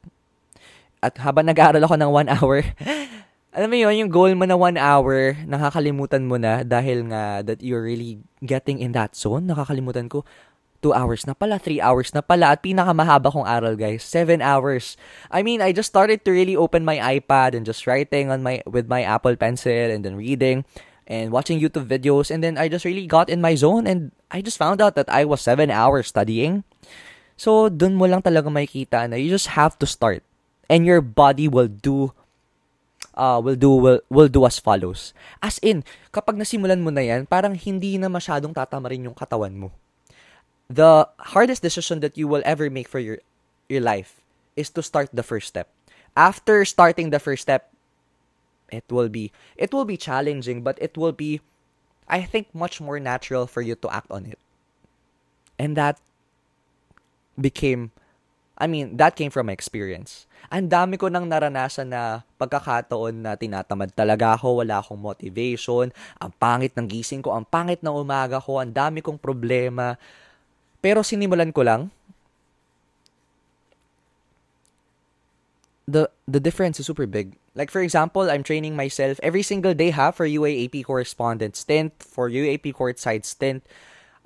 At 1.05 1.21
habang 1.21 1.45
nag-aaral 1.45 1.85
ako 1.85 1.95
ng 2.01 2.09
one 2.09 2.29
hour, 2.33 2.65
alam 3.55 3.71
mo 3.71 3.77
yun, 3.79 3.95
yung 3.95 4.11
goal 4.11 4.35
mo 4.35 4.43
na 4.43 4.59
one 4.59 4.75
hour, 4.75 5.31
nakakalimutan 5.47 6.27
mo 6.27 6.35
na 6.35 6.67
dahil 6.67 7.07
nga 7.07 7.39
that 7.39 7.63
you're 7.63 7.87
really 7.87 8.19
getting 8.43 8.83
in 8.83 8.91
that 8.91 9.15
zone. 9.15 9.47
Nakakalimutan 9.47 10.11
ko, 10.11 10.27
2 10.83 10.91
hours 10.91 11.23
na 11.23 11.31
pala, 11.31 11.55
3 11.55 11.79
hours 11.79 12.11
na 12.11 12.19
pala, 12.19 12.51
at 12.51 12.59
pinakamahaba 12.59 13.31
kong 13.31 13.47
aral, 13.47 13.79
guys, 13.79 14.03
7 14.03 14.43
hours. 14.43 14.99
I 15.31 15.39
mean, 15.39 15.63
I 15.63 15.71
just 15.71 15.87
started 15.87 16.27
to 16.27 16.35
really 16.35 16.53
open 16.53 16.83
my 16.83 16.99
iPad 16.99 17.55
and 17.55 17.63
just 17.63 17.87
writing 17.87 18.27
on 18.27 18.43
my 18.43 18.59
with 18.67 18.91
my 18.91 19.07
Apple 19.07 19.39
Pencil 19.39 19.71
and 19.71 20.03
then 20.03 20.19
reading 20.19 20.67
and 21.07 21.31
watching 21.31 21.57
YouTube 21.57 21.87
videos 21.87 22.29
and 22.29 22.43
then 22.43 22.59
I 22.59 22.67
just 22.67 22.83
really 22.83 23.07
got 23.07 23.31
in 23.31 23.39
my 23.39 23.55
zone 23.55 23.87
and 23.87 24.11
I 24.29 24.41
just 24.41 24.59
found 24.59 24.81
out 24.83 24.99
that 24.99 25.07
I 25.07 25.23
was 25.23 25.39
7 25.39 25.71
hours 25.71 26.11
studying. 26.11 26.67
So, 27.39 27.71
dun 27.71 27.95
mo 27.95 28.05
lang 28.05 28.21
talaga 28.21 28.51
makikita 28.51 29.07
na 29.07 29.15
you 29.15 29.31
just 29.31 29.55
have 29.55 29.79
to 29.79 29.87
start 29.87 30.21
and 30.67 30.83
your 30.83 31.01
body 31.01 31.47
will 31.47 31.69
do 31.69 32.11
uh, 33.15 33.41
will 33.43 33.55
do 33.55 33.71
will, 33.71 33.99
will 34.11 34.29
do 34.29 34.45
as 34.45 34.59
follows. 34.59 35.15
As 35.41 35.57
in, 35.59 35.83
kapag 36.11 36.37
nasimulan 36.37 36.83
mo 36.83 36.91
na 36.91 37.01
yan, 37.01 37.25
parang 37.25 37.55
hindi 37.55 37.97
na 37.97 38.11
masyadong 38.11 38.53
tatama 38.53 38.91
rin 38.91 39.07
yung 39.07 39.17
katawan 39.17 39.55
mo. 39.55 39.71
The 40.69 41.07
hardest 41.33 41.63
decision 41.63 41.99
that 42.03 42.17
you 42.19 42.27
will 42.27 42.43
ever 42.45 42.69
make 42.69 42.91
for 42.91 42.99
your 42.99 43.23
your 43.71 43.81
life 43.81 44.21
is 44.53 44.69
to 44.75 44.83
start 44.83 45.09
the 45.13 45.25
first 45.25 45.47
step. 45.49 45.71
After 46.15 46.63
starting 46.63 47.09
the 47.11 47.19
first 47.19 47.43
step, 47.43 47.71
it 48.71 48.85
will 48.89 49.09
be 49.09 49.31
it 49.55 49.73
will 49.73 49.85
be 49.85 49.97
challenging, 49.97 50.61
but 50.61 50.77
it 50.81 50.97
will 50.97 51.13
be 51.13 51.41
I 52.05 52.21
think 52.21 52.53
much 52.53 52.77
more 52.81 52.99
natural 53.01 53.47
for 53.47 53.61
you 53.61 53.73
to 53.81 53.89
act 53.89 54.09
on 54.11 54.25
it. 54.29 54.39
And 55.57 55.77
that 55.77 55.97
became 57.39 57.91
I 58.55 58.71
mean, 58.71 58.95
that 58.95 59.19
came 59.19 59.31
from 59.31 59.51
my 59.51 59.55
experience. 59.55 60.27
Ang 60.47 60.71
dami 60.71 60.95
ko 60.95 61.11
nang 61.11 61.27
naranasan 61.27 61.91
na 61.91 62.23
pagkakataon 62.39 63.15
na 63.25 63.35
tinatamad 63.35 63.91
talaga 63.91 64.37
ako, 64.39 64.63
wala 64.63 64.79
akong 64.79 65.01
motivation, 65.01 65.91
ang 66.21 66.31
pangit 66.39 66.71
ng 66.77 66.87
gising 66.87 67.19
ko, 67.19 67.35
ang 67.35 67.43
pangit 67.43 67.83
ng 67.83 67.91
umaga 67.91 68.39
ko, 68.39 68.61
ang 68.61 68.71
dami 68.71 69.03
kong 69.03 69.19
problema. 69.19 69.99
Pero 70.79 71.03
sinimulan 71.03 71.51
ko 71.51 71.65
lang. 71.65 71.81
The 75.85 76.09
the 76.25 76.41
difference 76.41 76.81
is 76.81 76.89
super 76.89 77.05
big. 77.05 77.37
Like 77.53 77.69
for 77.69 77.81
example, 77.81 78.25
I'm 78.25 78.41
training 78.41 78.73
myself 78.73 79.21
every 79.21 79.45
single 79.45 79.77
day 79.77 79.93
ha 79.93 80.09
for 80.09 80.25
UAAP 80.25 80.81
correspondent 80.85 81.53
stint, 81.53 81.93
for 82.01 82.29
UAP 82.29 82.73
courtside 82.73 83.25
stint. 83.25 83.61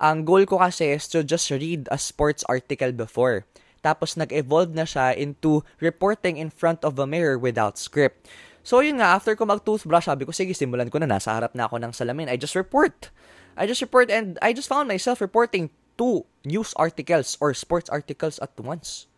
Ang 0.00 0.24
goal 0.24 0.48
ko 0.48 0.56
kasi 0.60 0.96
is 0.96 1.04
to 1.12 1.20
just 1.20 1.52
read 1.52 1.84
a 1.92 2.00
sports 2.00 2.40
article 2.48 2.92
before. 2.96 3.44
Tapos 3.80 4.16
nag-evolve 4.16 4.76
na 4.76 4.84
siya 4.84 5.16
into 5.16 5.64
reporting 5.80 6.36
in 6.36 6.52
front 6.52 6.84
of 6.84 7.00
a 7.00 7.08
mirror 7.08 7.40
without 7.40 7.80
script. 7.80 8.28
So 8.60 8.84
yun 8.84 9.00
nga, 9.00 9.16
after 9.16 9.32
ko 9.32 9.48
mag-toothbrush, 9.48 10.04
sabi 10.04 10.28
ko, 10.28 10.32
sige, 10.36 10.52
simulan 10.52 10.92
ko 10.92 11.00
na, 11.00 11.08
nasa 11.08 11.32
harap 11.32 11.56
na 11.56 11.64
ako 11.64 11.80
ng 11.80 11.92
salamin. 11.96 12.28
I 12.28 12.36
just 12.36 12.52
report. 12.52 13.08
I 13.56 13.64
just 13.64 13.80
report 13.80 14.12
and 14.12 14.36
I 14.44 14.52
just 14.52 14.68
found 14.68 14.86
myself 14.86 15.20
reporting 15.24 15.72
two 15.96 16.28
news 16.44 16.76
articles 16.76 17.40
or 17.40 17.56
sports 17.56 17.88
articles 17.88 18.36
at 18.40 18.52
once. 18.60 19.08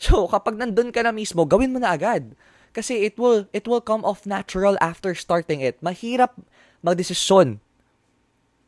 So, 0.00 0.26
kapag 0.26 0.58
nandun 0.58 0.90
ka 0.90 1.04
na 1.04 1.12
mismo, 1.12 1.46
gawin 1.46 1.72
mo 1.72 1.78
na 1.78 1.94
agad. 1.94 2.34
Kasi 2.72 3.04
it 3.04 3.20
will, 3.20 3.46
it 3.52 3.68
will 3.68 3.84
come 3.84 4.02
off 4.02 4.24
natural 4.24 4.80
after 4.80 5.12
starting 5.12 5.60
it. 5.60 5.76
Mahirap 5.84 6.34
magdesisyon 6.80 7.60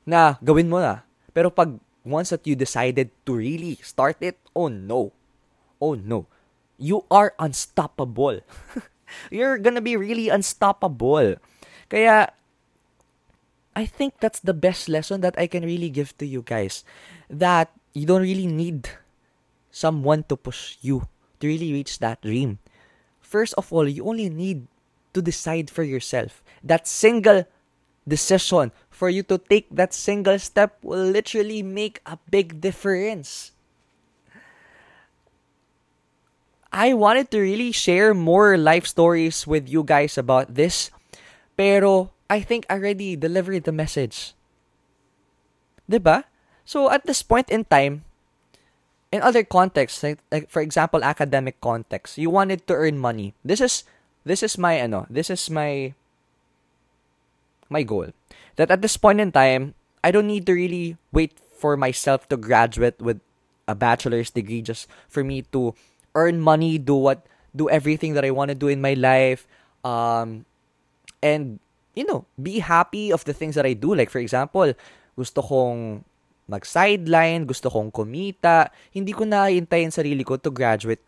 na 0.04 0.36
gawin 0.44 0.68
mo 0.68 0.78
na. 0.78 1.02
Pero 1.32 1.48
pag 1.48 1.80
once 2.04 2.30
that 2.30 2.46
you 2.46 2.54
decided 2.54 3.10
to 3.26 3.34
really 3.34 3.80
start 3.82 4.16
it, 4.20 4.38
oh 4.54 4.68
no. 4.68 5.12
Oh 5.80 5.94
no. 5.94 6.26
You 6.76 7.04
are 7.10 7.34
unstoppable. 7.38 8.40
You're 9.30 9.58
gonna 9.58 9.80
be 9.80 9.96
really 9.96 10.28
unstoppable. 10.28 11.36
Kaya, 11.88 12.32
I 13.74 13.86
think 13.86 14.20
that's 14.20 14.40
the 14.40 14.54
best 14.54 14.88
lesson 14.88 15.20
that 15.22 15.34
I 15.36 15.46
can 15.48 15.64
really 15.64 15.90
give 15.90 16.16
to 16.18 16.26
you 16.26 16.42
guys. 16.42 16.84
That 17.28 17.72
you 17.92 18.06
don't 18.06 18.22
really 18.22 18.46
need 18.46 18.88
someone 19.70 20.22
to 20.28 20.36
push 20.36 20.78
you 20.80 21.08
to 21.40 21.46
really 21.46 21.72
reach 21.72 21.98
that 21.98 22.22
dream. 22.22 22.58
First 23.20 23.54
of 23.58 23.72
all, 23.72 23.88
you 23.88 24.06
only 24.06 24.30
need 24.30 24.66
to 25.12 25.22
decide 25.22 25.70
for 25.70 25.82
yourself. 25.82 26.42
That 26.62 26.86
single 26.86 27.46
decision 28.06 28.70
for 28.94 29.10
you 29.10 29.26
to 29.26 29.36
take 29.36 29.66
that 29.74 29.90
single 29.90 30.38
step 30.38 30.78
will 30.86 31.02
literally 31.02 31.66
make 31.66 31.98
a 32.06 32.16
big 32.30 32.62
difference. 32.62 33.50
I 36.70 36.94
wanted 36.94 37.30
to 37.34 37.42
really 37.42 37.70
share 37.70 38.14
more 38.14 38.56
life 38.56 38.86
stories 38.86 39.46
with 39.46 39.68
you 39.68 39.82
guys 39.82 40.18
about 40.18 40.54
this, 40.54 40.90
pero 41.58 42.14
I 42.30 42.42
think 42.42 42.66
I 42.70 42.78
already 42.78 43.14
delivered 43.14 43.66
the 43.66 43.74
message. 43.74 44.34
ba? 45.86 46.26
So 46.64 46.90
at 46.90 47.06
this 47.06 47.22
point 47.22 47.50
in 47.50 47.66
time, 47.66 48.02
in 49.14 49.22
other 49.22 49.46
contexts, 49.46 50.02
like, 50.02 50.18
like 50.30 50.50
for 50.50 50.62
example, 50.62 51.04
academic 51.04 51.60
context, 51.60 52.18
you 52.18 52.30
wanted 52.30 52.66
to 52.66 52.74
earn 52.74 52.98
money. 52.98 53.34
This 53.44 53.60
is 53.60 53.86
this 54.26 54.42
is 54.42 54.58
my 54.58 54.80
ano, 54.82 55.06
this 55.06 55.30
is 55.30 55.46
my 55.50 55.94
my 57.68 57.82
goal. 57.82 58.12
That 58.56 58.70
at 58.70 58.82
this 58.82 58.96
point 58.96 59.20
in 59.20 59.32
time, 59.32 59.74
I 60.02 60.10
don't 60.10 60.26
need 60.26 60.46
to 60.46 60.52
really 60.52 60.96
wait 61.12 61.32
for 61.56 61.76
myself 61.76 62.28
to 62.28 62.36
graduate 62.36 63.00
with 63.00 63.20
a 63.66 63.74
bachelor's 63.74 64.30
degree 64.30 64.60
just 64.60 64.86
for 65.08 65.24
me 65.24 65.42
to 65.52 65.74
earn 66.14 66.40
money, 66.40 66.78
do 66.78 66.94
what, 66.94 67.24
do 67.56 67.70
everything 67.70 68.14
that 68.14 68.24
I 68.24 68.30
want 68.30 68.50
to 68.50 68.54
do 68.54 68.68
in 68.68 68.80
my 68.80 68.94
life, 68.94 69.46
um, 69.82 70.44
and 71.22 71.58
you 71.94 72.04
know, 72.04 72.26
be 72.36 72.58
happy 72.58 73.12
of 73.12 73.24
the 73.24 73.32
things 73.32 73.54
that 73.54 73.64
I 73.64 73.72
do. 73.72 73.94
Like 73.94 74.10
for 74.10 74.18
example, 74.18 74.74
gusto 75.16 75.40
kong 75.42 76.04
mag-sideline, 76.48 77.46
gusto 77.46 77.70
kong 77.70 77.90
kumita, 77.90 78.68
hindi 78.92 79.14
ko 79.16 79.24
na 79.24 79.48
hintayin 79.48 79.94
sarili 79.94 80.26
ko 80.26 80.36
to 80.36 80.50
graduate. 80.50 81.00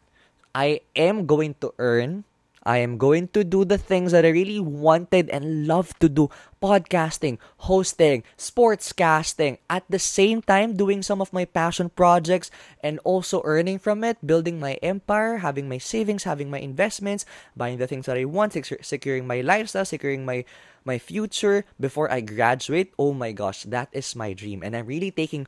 I 0.57 0.81
am 0.97 1.29
going 1.29 1.53
to 1.61 1.75
earn 1.77 2.25
I 2.67 2.83
am 2.83 2.99
going 2.99 3.31
to 3.31 3.47
do 3.47 3.65
the 3.65 3.79
things 3.79 4.11
that 4.11 4.27
I 4.27 4.35
really 4.35 4.59
wanted 4.59 5.31
and 5.31 5.71
love 5.71 5.95
to 6.03 6.11
do 6.11 6.29
podcasting, 6.61 7.39
hosting, 7.71 8.25
sportscasting, 8.37 9.59
at 9.71 9.87
the 9.89 10.03
same 10.03 10.43
time 10.43 10.75
doing 10.75 11.01
some 11.07 11.23
of 11.23 11.33
my 11.33 11.47
passion 11.47 11.95
projects 11.95 12.51
and 12.83 12.99
also 13.07 13.41
earning 13.47 13.79
from 13.79 14.03
it, 14.03 14.19
building 14.27 14.59
my 14.59 14.75
empire, 14.83 15.39
having 15.39 15.69
my 15.71 15.79
savings, 15.79 16.25
having 16.27 16.51
my 16.51 16.59
investments, 16.59 17.25
buying 17.57 17.79
the 17.79 17.87
things 17.87 18.07
that 18.07 18.19
I 18.19 18.27
want, 18.27 18.59
securing 18.83 19.31
my 19.31 19.41
lifestyle, 19.47 19.87
securing 19.87 20.27
my 20.27 20.45
my 20.83 20.99
future 20.99 21.63
before 21.79 22.11
I 22.11 22.19
graduate. 22.19 22.91
Oh 22.99 23.15
my 23.15 23.31
gosh, 23.31 23.63
that 23.71 23.91
is 23.95 24.19
my 24.19 24.35
dream 24.35 24.67
and 24.67 24.75
I'm 24.75 24.91
really 24.91 25.15
taking 25.15 25.47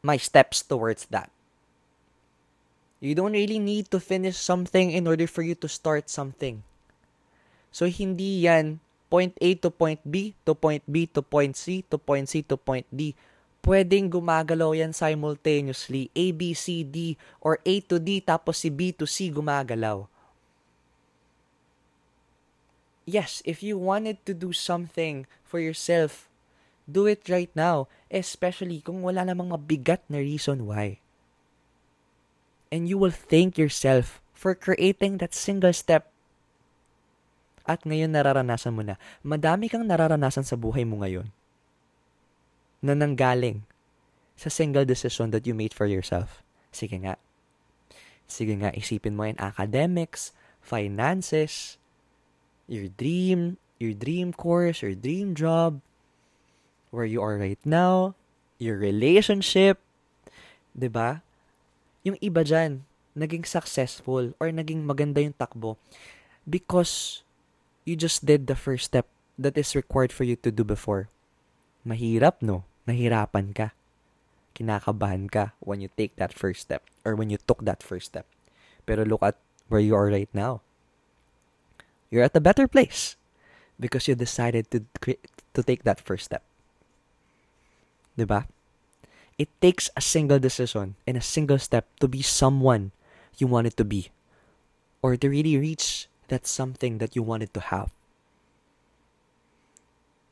my 0.00 0.16
steps 0.16 0.64
towards 0.64 1.04
that. 1.12 1.28
You 2.96 3.12
don't 3.12 3.36
really 3.36 3.60
need 3.60 3.92
to 3.92 4.00
finish 4.00 4.40
something 4.40 4.90
in 4.90 5.04
order 5.04 5.28
for 5.28 5.44
you 5.44 5.54
to 5.60 5.68
start 5.68 6.08
something. 6.08 6.64
So, 7.68 7.84
hindi 7.84 8.48
yan 8.48 8.80
point 9.12 9.36
A 9.36 9.52
to 9.60 9.68
point 9.68 10.00
B, 10.00 10.32
to 10.48 10.56
point 10.56 10.80
B 10.88 11.04
to 11.12 11.20
point 11.20 11.60
C, 11.60 11.84
to 11.92 12.00
point 12.00 12.32
C 12.32 12.40
to 12.48 12.56
point 12.56 12.88
D. 12.88 13.12
Pwedeng 13.60 14.08
gumagalaw 14.08 14.72
yan 14.72 14.96
simultaneously. 14.96 16.08
A, 16.16 16.32
B, 16.32 16.54
C, 16.56 16.86
D, 16.86 17.18
or 17.42 17.60
A 17.66 17.84
to 17.84 18.00
D, 18.00 18.22
tapos 18.24 18.64
si 18.64 18.72
B 18.72 18.96
to 18.96 19.04
C 19.04 19.28
gumagalaw. 19.28 20.08
Yes, 23.04 23.42
if 23.44 23.62
you 23.62 23.76
wanted 23.78 24.24
to 24.24 24.32
do 24.34 24.50
something 24.50 25.28
for 25.44 25.60
yourself, 25.60 26.26
do 26.88 27.06
it 27.06 27.28
right 27.28 27.50
now. 27.54 27.86
Especially 28.10 28.80
kung 28.80 29.04
wala 29.04 29.22
namang 29.22 29.52
mabigat 29.52 30.02
na 30.08 30.18
reason 30.18 30.66
why 30.66 30.98
and 32.70 32.90
you 32.90 32.98
will 32.98 33.14
thank 33.14 33.56
yourself 33.56 34.20
for 34.34 34.54
creating 34.54 35.18
that 35.18 35.32
single 35.32 35.72
step. 35.72 36.10
At 37.66 37.82
ngayon 37.82 38.14
nararanasan 38.14 38.74
mo 38.78 38.82
na. 38.86 38.94
Madami 39.26 39.66
kang 39.66 39.86
nararanasan 39.86 40.46
sa 40.46 40.54
buhay 40.54 40.86
mo 40.86 41.02
ngayon 41.02 41.26
na 42.78 42.94
nanggaling 42.94 43.66
sa 44.38 44.52
single 44.52 44.86
decision 44.86 45.34
that 45.34 45.48
you 45.48 45.56
made 45.56 45.74
for 45.74 45.88
yourself. 45.88 46.44
Sige 46.70 46.94
nga. 47.02 47.18
Sige 48.30 48.54
nga, 48.58 48.70
isipin 48.74 49.18
mo 49.18 49.26
yan 49.26 49.38
academics, 49.42 50.30
finances, 50.62 51.80
your 52.70 52.86
dream, 52.94 53.58
your 53.78 53.94
dream 53.94 54.30
course, 54.30 54.82
your 54.82 54.94
dream 54.94 55.34
job, 55.34 55.82
where 56.90 57.06
you 57.06 57.22
are 57.22 57.38
right 57.38 57.62
now, 57.66 58.14
your 58.62 58.78
relationship, 58.78 59.82
'di 60.74 60.90
ba? 60.90 61.25
Yung 62.06 62.14
iba 62.22 62.46
dyan, 62.46 62.86
naging 63.18 63.42
successful 63.42 64.30
or 64.38 64.54
naging 64.54 64.86
maganda 64.86 65.18
yung 65.18 65.34
takbo 65.34 65.74
because 66.46 67.26
you 67.82 67.98
just 67.98 68.22
did 68.22 68.46
the 68.46 68.54
first 68.54 68.94
step 68.94 69.10
that 69.34 69.58
is 69.58 69.74
required 69.74 70.14
for 70.14 70.22
you 70.22 70.38
to 70.38 70.54
do 70.54 70.62
before. 70.62 71.10
Mahirap, 71.82 72.38
no? 72.46 72.62
Nahirapan 72.86 73.50
ka. 73.50 73.74
Kinakabahan 74.54 75.26
ka 75.26 75.58
when 75.58 75.82
you 75.82 75.90
take 75.98 76.14
that 76.14 76.30
first 76.30 76.70
step 76.70 76.86
or 77.02 77.18
when 77.18 77.28
you 77.28 77.42
took 77.42 77.66
that 77.66 77.82
first 77.82 78.14
step. 78.14 78.30
Pero 78.86 79.02
look 79.02 79.26
at 79.26 79.34
where 79.66 79.82
you 79.82 79.98
are 79.98 80.06
right 80.06 80.30
now. 80.30 80.62
You're 82.06 82.22
at 82.22 82.38
a 82.38 82.40
better 82.40 82.70
place 82.70 83.18
because 83.82 84.06
you 84.06 84.14
decided 84.14 84.70
to 84.70 84.86
to 85.02 85.60
take 85.60 85.82
that 85.82 85.98
first 85.98 86.30
step. 86.30 86.46
'Di 88.14 88.24
ba? 88.24 88.46
It 89.36 89.52
takes 89.60 89.90
a 89.96 90.00
single 90.00 90.38
decision 90.38 90.96
and 91.06 91.16
a 91.16 91.24
single 91.24 91.58
step 91.58 91.84
to 92.00 92.08
be 92.08 92.22
someone 92.22 92.92
you 93.36 93.46
wanted 93.46 93.76
to 93.76 93.84
be 93.84 94.08
or 95.02 95.16
to 95.16 95.28
really 95.28 95.58
reach 95.58 96.08
that 96.28 96.46
something 96.46 96.98
that 96.98 97.14
you 97.14 97.22
wanted 97.22 97.52
to 97.54 97.60
have. 97.60 97.92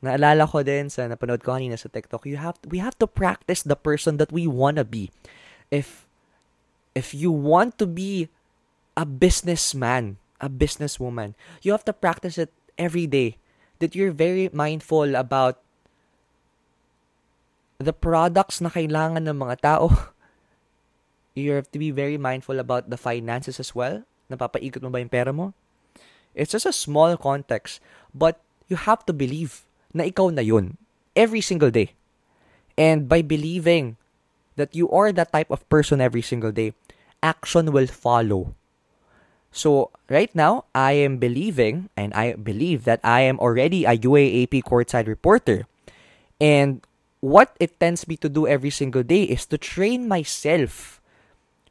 Naalala 0.01 0.49
ko 0.49 0.61
din 0.61 0.89
sa 0.89 1.09
napanood 1.09 1.41
ko 1.41 1.57
kanina 1.57 1.77
sa 1.77 1.89
TikTok, 1.89 2.25
you 2.29 2.37
have 2.37 2.57
we 2.69 2.77
have 2.77 2.97
to 3.01 3.09
practice 3.09 3.65
the 3.65 3.77
person 3.77 4.17
that 4.21 4.29
we 4.29 4.45
want 4.45 4.77
to 4.77 4.85
be. 4.85 5.09
If 5.73 6.05
if 6.93 7.13
you 7.13 7.33
want 7.33 7.81
to 7.81 7.89
be 7.89 8.29
a 8.93 9.05
businessman, 9.05 10.21
a 10.37 10.49
businesswoman, 10.49 11.33
you 11.65 11.73
have 11.73 11.85
to 11.89 11.93
practice 11.93 12.37
it 12.37 12.53
every 12.77 13.09
day. 13.09 13.41
That 13.83 13.91
you're 13.91 14.15
very 14.15 14.47
mindful 14.53 15.19
about 15.19 15.59
the 17.77 17.93
products 17.93 18.61
na 18.63 18.71
kailangan 18.71 19.23
ng 19.27 19.37
mga 19.37 19.55
tao. 19.61 19.87
You 21.35 21.51
have 21.59 21.67
to 21.75 21.79
be 21.83 21.91
very 21.91 22.15
mindful 22.15 22.63
about 22.63 22.87
the 22.87 22.95
finances 22.95 23.59
as 23.59 23.75
well. 23.75 24.07
Napapaikot 24.31 24.79
mo 24.79 24.87
ba 24.87 25.03
yung 25.03 25.11
pera 25.11 25.35
mo? 25.35 25.51
It's 26.31 26.55
just 26.55 26.63
a 26.63 26.71
small 26.71 27.19
context. 27.19 27.83
But 28.15 28.39
you 28.71 28.79
have 28.79 29.03
to 29.03 29.11
believe 29.11 29.67
na 29.91 30.07
ikaw 30.07 30.31
na 30.31 30.39
yun. 30.39 30.79
Every 31.11 31.43
single 31.43 31.75
day. 31.75 31.91
And 32.79 33.11
by 33.11 33.19
believing 33.19 33.99
that 34.55 34.71
you 34.71 34.87
are 34.95 35.11
that 35.11 35.35
type 35.35 35.51
of 35.51 35.67
person 35.67 35.99
every 35.99 36.23
single 36.23 36.55
day, 36.55 36.71
action 37.19 37.75
will 37.75 37.87
follow. 37.87 38.55
So, 39.51 39.91
right 40.11 40.31
now, 40.35 40.67
I 40.75 40.99
am 40.99 41.15
believing, 41.15 41.87
and 41.95 42.11
I 42.15 42.35
believe 42.35 42.83
that 42.83 42.99
I 43.03 43.27
am 43.27 43.39
already 43.39 43.83
a 43.83 43.95
UAAP 43.95 44.63
courtside 44.67 45.07
reporter. 45.07 45.67
And 46.39 46.83
what 47.19 47.55
it 47.59 47.79
tends 47.79 48.07
me 48.07 48.17
to 48.17 48.29
do 48.29 48.47
every 48.47 48.69
single 48.69 49.03
day 49.03 49.23
is 49.23 49.45
to 49.47 49.57
train 49.57 50.07
myself. 50.07 51.01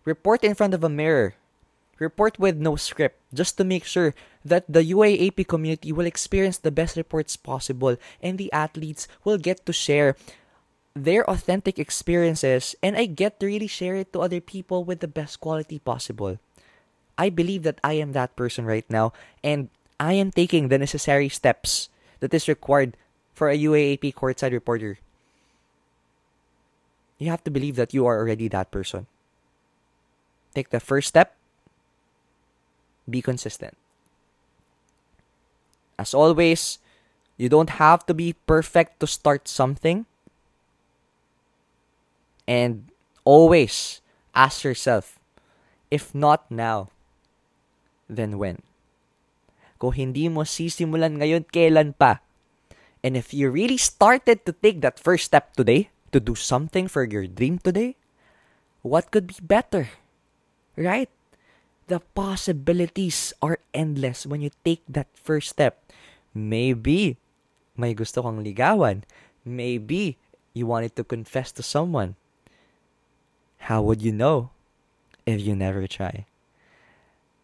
Report 0.05 0.45
in 0.45 0.55
front 0.55 0.75
of 0.75 0.85
a 0.85 0.89
mirror. 0.89 1.35
Report 1.99 2.39
with 2.39 2.59
no 2.59 2.75
script, 2.77 3.21
just 3.33 3.57
to 3.57 3.65
make 3.65 3.85
sure 3.85 4.15
that 4.45 4.67
the 4.69 4.83
UAAP 4.83 5.47
community 5.47 5.93
will 5.93 6.07
experience 6.07 6.59
the 6.59 6.75
best 6.75 6.97
reports 6.97 7.37
possible 7.37 7.97
and 8.21 8.37
the 8.37 8.53
athletes 8.53 9.07
will 9.23 9.39
get 9.39 9.65
to 9.65 9.73
share 9.73 10.17
their 10.95 11.29
authentic 11.31 11.79
experiences 11.79 12.75
and 12.83 12.97
I 12.97 13.07
get 13.07 13.41
to 13.41 13.47
really 13.47 13.67
share 13.67 13.97
it 13.97 14.13
to 14.13 14.21
other 14.21 14.41
people 14.41 14.85
with 14.85 15.01
the 15.01 15.09
best 15.09 15.41
quality 15.41 15.79
possible. 15.79 16.39
I 17.17 17.31
believe 17.31 17.63
that 17.63 17.81
I 17.83 17.95
am 17.95 18.13
that 18.13 18.37
person 18.37 18.67
right 18.67 18.87
now 18.91 19.13
and 19.43 19.71
I 19.99 20.15
am 20.15 20.31
taking 20.31 20.69
the 20.69 20.79
necessary 20.79 21.29
steps 21.29 21.89
that 22.21 22.35
is 22.35 22.49
required 22.49 22.97
for 23.33 23.49
a 23.49 23.59
UAAP 23.59 24.15
courtside 24.15 24.53
reporter 24.53 24.99
you 27.25 27.31
have 27.31 27.45
to 27.45 27.51
believe 27.51 27.77
that 27.77 27.95
you 27.95 28.07
are 28.07 28.19
already 28.19 28.49
that 28.49 28.71
person. 28.71 29.07
Take 30.55 30.71
the 30.71 30.81
first 30.81 31.09
step. 31.09 31.35
Be 33.09 33.21
consistent. 33.21 33.77
As 35.99 36.15
always, 36.15 36.79
you 37.37 37.49
don't 37.49 37.81
have 37.81 38.07
to 38.07 38.15
be 38.15 38.35
perfect 38.47 39.01
to 39.01 39.07
start 39.07 39.49
something. 39.49 40.07
And 42.47 42.93
always 43.25 44.01
ask 44.35 44.65
yourself, 44.65 45.19
if 45.91 46.15
not 46.15 46.51
now, 46.51 46.91
then 48.09 48.39
when? 48.39 48.61
Kung 49.81 49.93
hindi 49.93 50.29
mo 50.29 50.45
sisimulan 50.45 51.19
ngayon, 51.19 51.49
kailan 51.49 51.97
pa? 51.97 52.21
And 53.05 53.17
if 53.17 53.33
you 53.33 53.51
really 53.51 53.77
started 53.77 54.45
to 54.47 54.53
take 54.53 54.81
that 54.81 55.01
first 55.01 55.29
step 55.29 55.57
today, 55.57 55.94
to 56.15 56.23
do 56.23 56.39
something 56.39 56.87
for 56.87 57.03
your 57.03 57.27
dream 57.27 57.59
today, 57.59 57.99
what 58.87 59.11
could 59.11 59.27
be 59.27 59.39
better? 59.43 59.91
Right? 60.79 61.11
The 61.91 62.01
possibilities 62.15 63.35
are 63.43 63.59
endless 63.75 64.25
when 64.25 64.41
you 64.41 64.55
take 64.65 64.87
that 64.89 65.11
first 65.19 65.51
step. 65.51 65.83
Maybe 66.33 67.19
may 67.77 67.93
gusto 67.93 68.23
kang 68.23 68.41
ligawan. 68.41 69.03
Maybe 69.45 70.17
you 70.55 70.71
wanted 70.71 70.97
to 70.97 71.05
confess 71.05 71.51
to 71.59 71.63
someone. 71.67 72.15
How 73.69 73.83
would 73.83 74.01
you 74.01 74.15
know 74.15 74.55
if 75.27 75.43
you 75.43 75.59
never 75.59 75.85
try? 75.91 76.25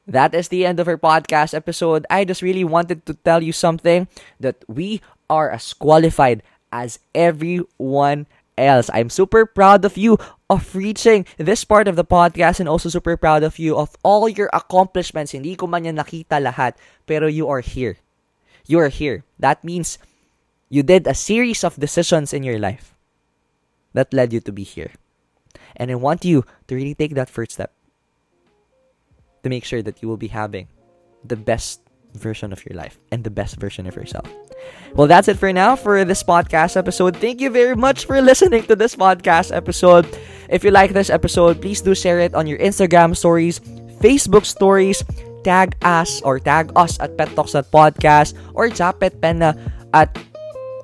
That 0.08 0.34
is 0.34 0.48
the 0.48 0.64
end 0.64 0.80
of 0.80 0.88
our 0.88 0.98
podcast 0.98 1.52
episode. 1.54 2.06
I 2.08 2.24
just 2.24 2.42
really 2.42 2.64
wanted 2.64 3.04
to 3.06 3.14
tell 3.14 3.42
you 3.42 3.52
something 3.52 4.08
that 4.40 4.64
we 4.66 5.02
are 5.28 5.50
as 5.50 5.72
qualified 5.72 6.42
as 6.72 6.98
everyone 7.14 8.26
else. 8.60 8.90
I'm 8.92 9.08
super 9.08 9.46
proud 9.46 9.84
of 9.84 9.96
you 9.96 10.18
of 10.48 10.74
reaching 10.74 11.26
this 11.38 11.64
part 11.64 11.88
of 11.88 11.96
the 11.96 12.04
podcast 12.04 12.60
and 12.60 12.68
also 12.68 12.88
super 12.88 13.16
proud 13.16 13.42
of 13.42 13.58
you 13.58 13.76
of 13.76 13.96
all 14.02 14.28
your 14.28 14.50
accomplishments. 14.52 15.32
Hindi 15.32 15.56
ko 15.56 15.66
man 15.66 15.84
yan 15.84 15.96
nakita 15.96 16.38
lahat, 16.38 16.74
pero 17.06 17.26
you 17.26 17.48
are 17.48 17.60
here. 17.60 17.96
You 18.66 18.78
are 18.78 18.92
here. 18.92 19.24
That 19.38 19.64
means 19.64 19.98
you 20.68 20.82
did 20.82 21.06
a 21.06 21.14
series 21.14 21.64
of 21.64 21.80
decisions 21.80 22.32
in 22.32 22.42
your 22.42 22.58
life 22.58 22.94
that 23.92 24.14
led 24.14 24.32
you 24.32 24.40
to 24.40 24.52
be 24.52 24.62
here. 24.62 24.92
And 25.76 25.90
I 25.90 25.96
want 25.96 26.24
you 26.24 26.44
to 26.68 26.74
really 26.74 26.94
take 26.94 27.14
that 27.14 27.30
first 27.30 27.52
step 27.58 27.72
to 29.42 29.48
make 29.48 29.64
sure 29.64 29.82
that 29.82 30.02
you 30.02 30.08
will 30.08 30.20
be 30.20 30.28
having 30.28 30.68
the 31.24 31.36
best 31.36 31.80
version 32.14 32.52
of 32.52 32.64
your 32.66 32.76
life 32.76 32.98
and 33.10 33.24
the 33.24 33.30
best 33.30 33.56
version 33.56 33.86
of 33.86 33.96
yourself. 33.96 34.28
Well, 34.94 35.06
that's 35.06 35.28
it 35.28 35.38
for 35.38 35.52
now 35.52 35.76
for 35.76 36.04
this 36.04 36.22
podcast 36.22 36.76
episode. 36.76 37.16
Thank 37.16 37.40
you 37.40 37.50
very 37.50 37.76
much 37.76 38.04
for 38.04 38.20
listening 38.20 38.64
to 38.64 38.76
this 38.76 38.96
podcast 38.96 39.54
episode. 39.54 40.06
If 40.48 40.64
you 40.64 40.70
like 40.70 40.92
this 40.92 41.10
episode, 41.10 41.60
please 41.60 41.80
do 41.80 41.94
share 41.94 42.20
it 42.20 42.34
on 42.34 42.46
your 42.46 42.58
Instagram 42.58 43.16
stories, 43.16 43.60
Facebook 44.02 44.44
stories, 44.44 45.04
tag 45.44 45.76
us 45.82 46.20
or 46.22 46.38
tag 46.38 46.72
us 46.76 46.98
at 47.00 47.16
Pet 47.16 47.30
Talks 47.34 47.54
at 47.54 47.70
Podcast 47.70 48.34
or 48.54 48.68
Japet 48.68 49.20
Penna 49.20 49.56
uh, 49.94 50.04
at 50.04 50.18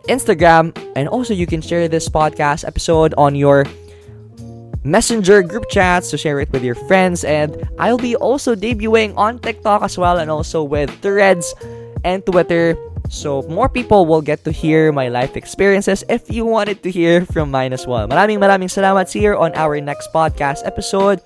Instagram. 0.08 0.72
And 0.94 1.08
also, 1.08 1.34
you 1.34 1.46
can 1.46 1.60
share 1.60 1.88
this 1.88 2.08
podcast 2.08 2.66
episode 2.66 3.14
on 3.18 3.34
your 3.34 3.66
messenger 4.86 5.42
group 5.42 5.68
chats 5.68 6.10
to 6.10 6.16
share 6.16 6.38
it 6.40 6.50
with 6.52 6.62
your 6.62 6.78
friends. 6.86 7.24
And 7.24 7.68
I'll 7.78 7.98
be 7.98 8.16
also 8.16 8.54
debuting 8.54 9.12
on 9.16 9.38
TikTok 9.38 9.82
as 9.82 9.98
well 9.98 10.18
and 10.18 10.30
also 10.30 10.62
with 10.62 10.90
threads 11.02 11.54
and 12.04 12.24
Twitter. 12.24 12.78
So 13.10 13.42
more 13.42 13.68
people 13.68 14.06
will 14.06 14.22
get 14.22 14.44
to 14.44 14.50
hear 14.50 14.90
my 14.92 15.08
life 15.08 15.36
experiences 15.36 16.02
if 16.08 16.30
you 16.30 16.46
wanted 16.46 16.82
to 16.82 16.90
hear 16.90 17.26
from 17.26 17.50
mine 17.50 17.72
as 17.72 17.86
well. 17.86 18.08
Maraming 18.08 18.38
maraming 18.38 18.70
salamat. 18.70 19.08
See 19.10 19.26
on 19.26 19.54
our 19.54 19.78
next 19.80 20.10
podcast 20.14 20.66
episode. 20.66 21.20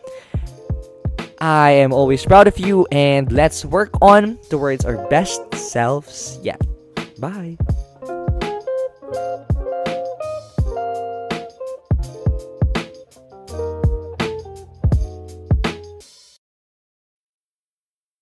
I 1.40 1.70
am 1.80 1.92
always 1.92 2.24
proud 2.24 2.48
of 2.48 2.58
you 2.58 2.86
and 2.92 3.32
let's 3.32 3.64
work 3.64 3.96
on 4.02 4.36
towards 4.52 4.84
our 4.84 5.00
best 5.08 5.40
selves 5.56 6.38
yet. 6.44 6.60
Bye. 7.16 7.56